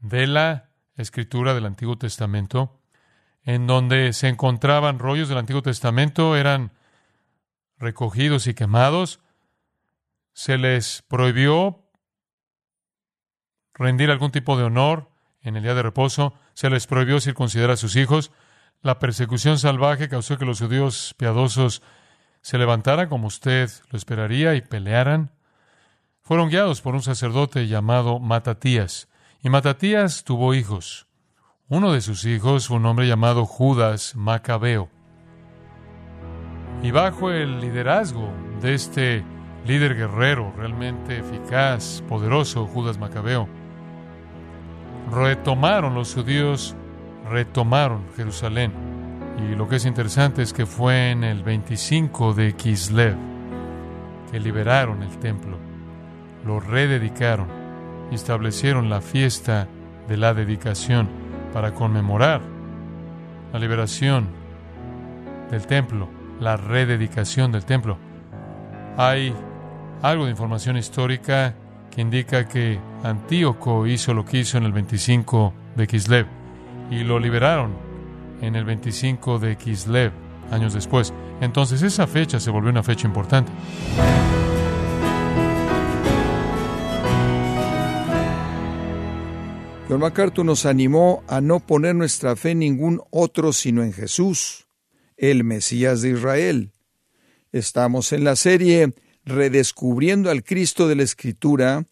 de 0.00 0.26
la 0.26 0.70
escritura 0.96 1.54
del 1.54 1.66
Antiguo 1.66 1.96
Testamento. 1.98 2.80
En 3.44 3.68
donde 3.68 4.12
se 4.12 4.26
encontraban 4.26 4.98
rollos 4.98 5.28
del 5.28 5.38
Antiguo 5.38 5.62
Testamento 5.62 6.34
eran 6.34 6.72
recogidos 7.78 8.48
y 8.48 8.54
quemados. 8.54 9.20
Se 10.32 10.58
les 10.58 11.02
prohibió 11.02 11.88
rendir 13.72 14.10
algún 14.10 14.32
tipo 14.32 14.56
de 14.56 14.64
honor 14.64 15.11
en 15.42 15.56
el 15.56 15.62
día 15.62 15.74
de 15.74 15.82
reposo, 15.82 16.34
se 16.54 16.70
les 16.70 16.86
prohibió 16.86 17.20
circuncidar 17.20 17.70
a 17.70 17.76
sus 17.76 17.96
hijos, 17.96 18.32
la 18.82 18.98
persecución 18.98 19.58
salvaje 19.58 20.08
causó 20.08 20.38
que 20.38 20.44
los 20.44 20.60
judíos 20.60 21.14
piadosos 21.16 21.82
se 22.40 22.58
levantaran 22.58 23.08
como 23.08 23.28
usted 23.28 23.70
lo 23.90 23.96
esperaría 23.96 24.56
y 24.56 24.60
pelearan. 24.60 25.30
Fueron 26.20 26.48
guiados 26.48 26.80
por 26.80 26.94
un 26.94 27.02
sacerdote 27.02 27.68
llamado 27.68 28.18
Matatías, 28.18 29.08
y 29.40 29.48
Matatías 29.48 30.24
tuvo 30.24 30.54
hijos. 30.54 31.06
Uno 31.68 31.92
de 31.92 32.00
sus 32.00 32.24
hijos 32.24 32.66
fue 32.66 32.76
un 32.76 32.86
hombre 32.86 33.06
llamado 33.06 33.46
Judas 33.46 34.14
Macabeo. 34.16 34.90
Y 36.82 36.90
bajo 36.90 37.30
el 37.30 37.60
liderazgo 37.60 38.32
de 38.60 38.74
este 38.74 39.24
líder 39.64 39.94
guerrero 39.94 40.52
realmente 40.56 41.18
eficaz, 41.18 42.02
poderoso, 42.08 42.66
Judas 42.66 42.98
Macabeo, 42.98 43.48
retomaron 45.10 45.94
los 45.94 46.14
judíos, 46.14 46.76
retomaron 47.28 48.04
Jerusalén. 48.16 48.72
Y 49.38 49.54
lo 49.54 49.68
que 49.68 49.76
es 49.76 49.86
interesante 49.86 50.42
es 50.42 50.52
que 50.52 50.66
fue 50.66 51.10
en 51.10 51.24
el 51.24 51.42
25 51.42 52.34
de 52.34 52.54
Kislev 52.54 53.16
que 54.30 54.40
liberaron 54.40 55.02
el 55.02 55.18
templo, 55.18 55.58
lo 56.46 56.60
rededicaron 56.60 57.48
y 58.10 58.14
establecieron 58.14 58.88
la 58.88 59.00
fiesta 59.00 59.68
de 60.08 60.16
la 60.16 60.34
dedicación 60.34 61.08
para 61.52 61.74
conmemorar 61.74 62.40
la 63.52 63.58
liberación 63.58 64.28
del 65.50 65.66
templo, 65.66 66.08
la 66.40 66.56
rededicación 66.56 67.52
del 67.52 67.64
templo. 67.64 67.98
Hay 68.96 69.34
algo 70.02 70.24
de 70.24 70.30
información 70.30 70.76
histórica 70.76 71.54
que 71.94 72.00
indica 72.00 72.48
que 72.48 72.80
Antíoco 73.02 73.86
hizo 73.86 74.14
lo 74.14 74.24
que 74.24 74.38
hizo 74.38 74.56
en 74.56 74.64
el 74.64 74.72
25 74.72 75.52
de 75.76 75.86
Kislev 75.86 76.26
y 76.90 77.04
lo 77.04 77.18
liberaron 77.18 77.72
en 78.40 78.56
el 78.56 78.64
25 78.64 79.38
de 79.38 79.56
Kislev 79.56 80.12
años 80.50 80.72
después. 80.72 81.12
Entonces 81.40 81.82
esa 81.82 82.06
fecha 82.06 82.40
se 82.40 82.50
volvió 82.50 82.70
una 82.70 82.82
fecha 82.82 83.06
importante. 83.06 83.52
John 89.88 90.00
MacArthur 90.00 90.46
nos 90.46 90.64
animó 90.64 91.22
a 91.28 91.42
no 91.42 91.60
poner 91.60 91.94
nuestra 91.94 92.36
fe 92.36 92.52
en 92.52 92.60
ningún 92.60 93.02
otro 93.10 93.52
sino 93.52 93.82
en 93.82 93.92
Jesús, 93.92 94.66
el 95.18 95.44
Mesías 95.44 96.00
de 96.00 96.10
Israel. 96.10 96.72
Estamos 97.52 98.12
en 98.12 98.24
la 98.24 98.34
serie 98.36 98.94
Redescubriendo 99.24 100.30
al 100.30 100.42
Cristo 100.42 100.88
de 100.88 100.96
la 100.96 101.02
Escritura, 101.02 101.86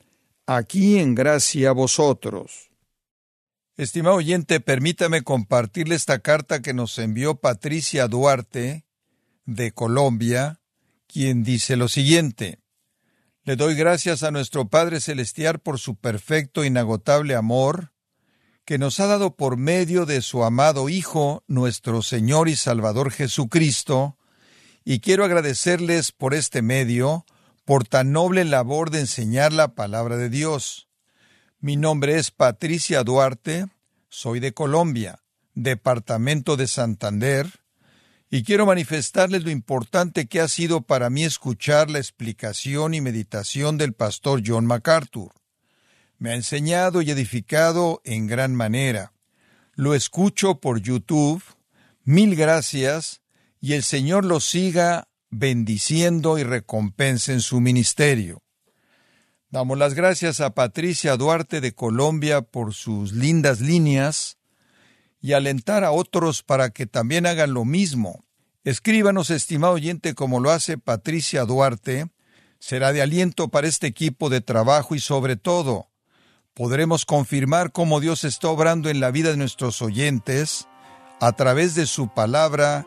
aquí 0.47 0.99
en 0.99 1.15
gracia 1.15 1.71
a 1.71 1.73
vosotros. 1.73 2.71
Estimado 3.77 4.17
oyente, 4.17 4.61
permítame 4.61 5.23
compartirle 5.23 5.95
esta 5.95 6.19
carta 6.19 6.61
que 6.61 6.75
nos 6.75 6.99
envió 6.99 7.37
Patricia 7.37 8.09
Duarte, 8.09 8.85
de 9.47 9.73
Colombia, 9.73 10.61
quien 11.07 11.43
dice 11.43 11.77
lo 11.77 11.89
siguiente. 11.89 12.59
Le 13.43 13.57
doy 13.57 13.75
gracias 13.75 14.23
a 14.23 14.31
nuestro 14.31 14.69
Padre 14.69 15.01
Celestial 15.01 15.61
por 15.61 15.79
su 15.79 15.97
perfecto, 15.97 16.65
inagotable 16.65 17.35
amor, 17.35 17.93
que 18.65 18.79
nos 18.79 19.01
ha 19.01 19.07
dado 19.07 19.35
por 19.35 19.57
medio 19.57 20.07
de 20.07 20.23
su 20.23 20.45
amado 20.45 20.89
Hijo, 20.89 21.43
nuestro 21.49 22.03
Señor 22.03 22.49
y 22.49 22.57
Salvador 22.57 23.11
Jesucristo, 23.11 24.19
y 24.85 25.01
quiero 25.01 25.25
agradecerles 25.25 26.13
por 26.13 26.35
este 26.35 26.63
medio, 26.63 27.25
por 27.65 27.87
tan 27.87 28.13
noble 28.13 28.45
labor 28.45 28.91
de 28.91 29.01
enseñar 29.01 29.53
la 29.53 29.75
palabra 29.75 30.17
de 30.17 30.31
Dios. 30.31 30.89
Mi 31.61 31.77
nombre 31.77 32.17
es 32.17 32.31
Patricia 32.31 33.05
Duarte, 33.05 33.67
soy 34.09 34.41
de 34.41 34.53
Colombia, 34.53 35.23
departamento 35.55 36.57
de 36.57 36.67
Santander, 36.67 37.47
y 38.31 38.45
quiero 38.45 38.65
manifestarles 38.65 39.43
lo 39.43 39.51
importante 39.51 40.27
que 40.27 40.41
ha 40.41 40.49
sido 40.49 40.83
para 40.83 41.11
mí 41.11 41.25
escuchar 41.25 41.91
la 41.91 41.99
explicación 41.99 42.95
y 42.95 43.01
meditación 43.01 43.77
del 43.77 43.93
pastor 43.93 44.43
John 44.47 44.67
MacArthur. 44.67 45.33
Me 46.19 46.31
ha 46.31 46.35
enseñado 46.35 47.03
y 47.03 47.11
edificado 47.11 48.01
en 48.05 48.27
gran 48.27 48.55
manera. 48.55 49.13
Lo 49.75 49.95
escucho 49.95 50.61
por 50.61 50.81
YouTube. 50.81 51.43
Mil 52.05 52.37
gracias 52.37 53.20
y 53.61 53.75
el 53.75 53.83
Señor 53.83 54.25
lo 54.25 54.41
siga 54.41 55.09
bendiciendo 55.31 56.39
y 56.39 56.45
recompense 56.45 57.33
en 57.33 57.41
su 57.41 57.61
ministerio. 57.61 58.43
Damos 59.51 59.79
las 59.79 59.95
gracias 59.95 60.41
a 60.41 60.55
Patricia 60.55 61.17
Duarte 61.17 61.61
de 61.61 61.73
Colombia 61.73 62.43
por 62.43 62.73
sus 62.73 63.13
lindas 63.13 63.61
líneas 63.61 64.39
y 65.21 65.33
alentar 65.33 65.85
a 65.85 65.91
otros 65.91 66.43
para 66.43 66.71
que 66.71 66.87
también 66.87 67.27
hagan 67.27 67.53
lo 67.53 67.65
mismo. 67.65 68.25
Escríbanos, 68.65 69.31
estimado 69.31 69.75
oyente, 69.75 70.15
como 70.15 70.41
lo 70.41 70.51
hace 70.51 70.79
Patricia 70.79 71.45
Duarte. 71.45 72.11
Será 72.59 72.93
de 72.93 73.03
aliento 73.03 73.49
para 73.49 73.67
este 73.67 73.87
equipo 73.87 74.29
de 74.29 74.41
trabajo 74.41 74.95
y 74.95 75.01
sobre 75.01 75.37
todo 75.37 75.89
podremos 76.55 77.07
confirmar 77.07 77.73
cómo 77.73 78.01
Dios 78.01 78.25
está 78.25 78.49
obrando 78.49 78.91
en 78.91 79.01
la 79.01 79.11
vida 79.11 79.31
de 79.31 79.37
nuestros 79.37 79.81
oyentes 79.83 80.69
a 81.21 81.33
través 81.33 81.75
de 81.75 81.87
su 81.87 82.13
palabra 82.13 82.87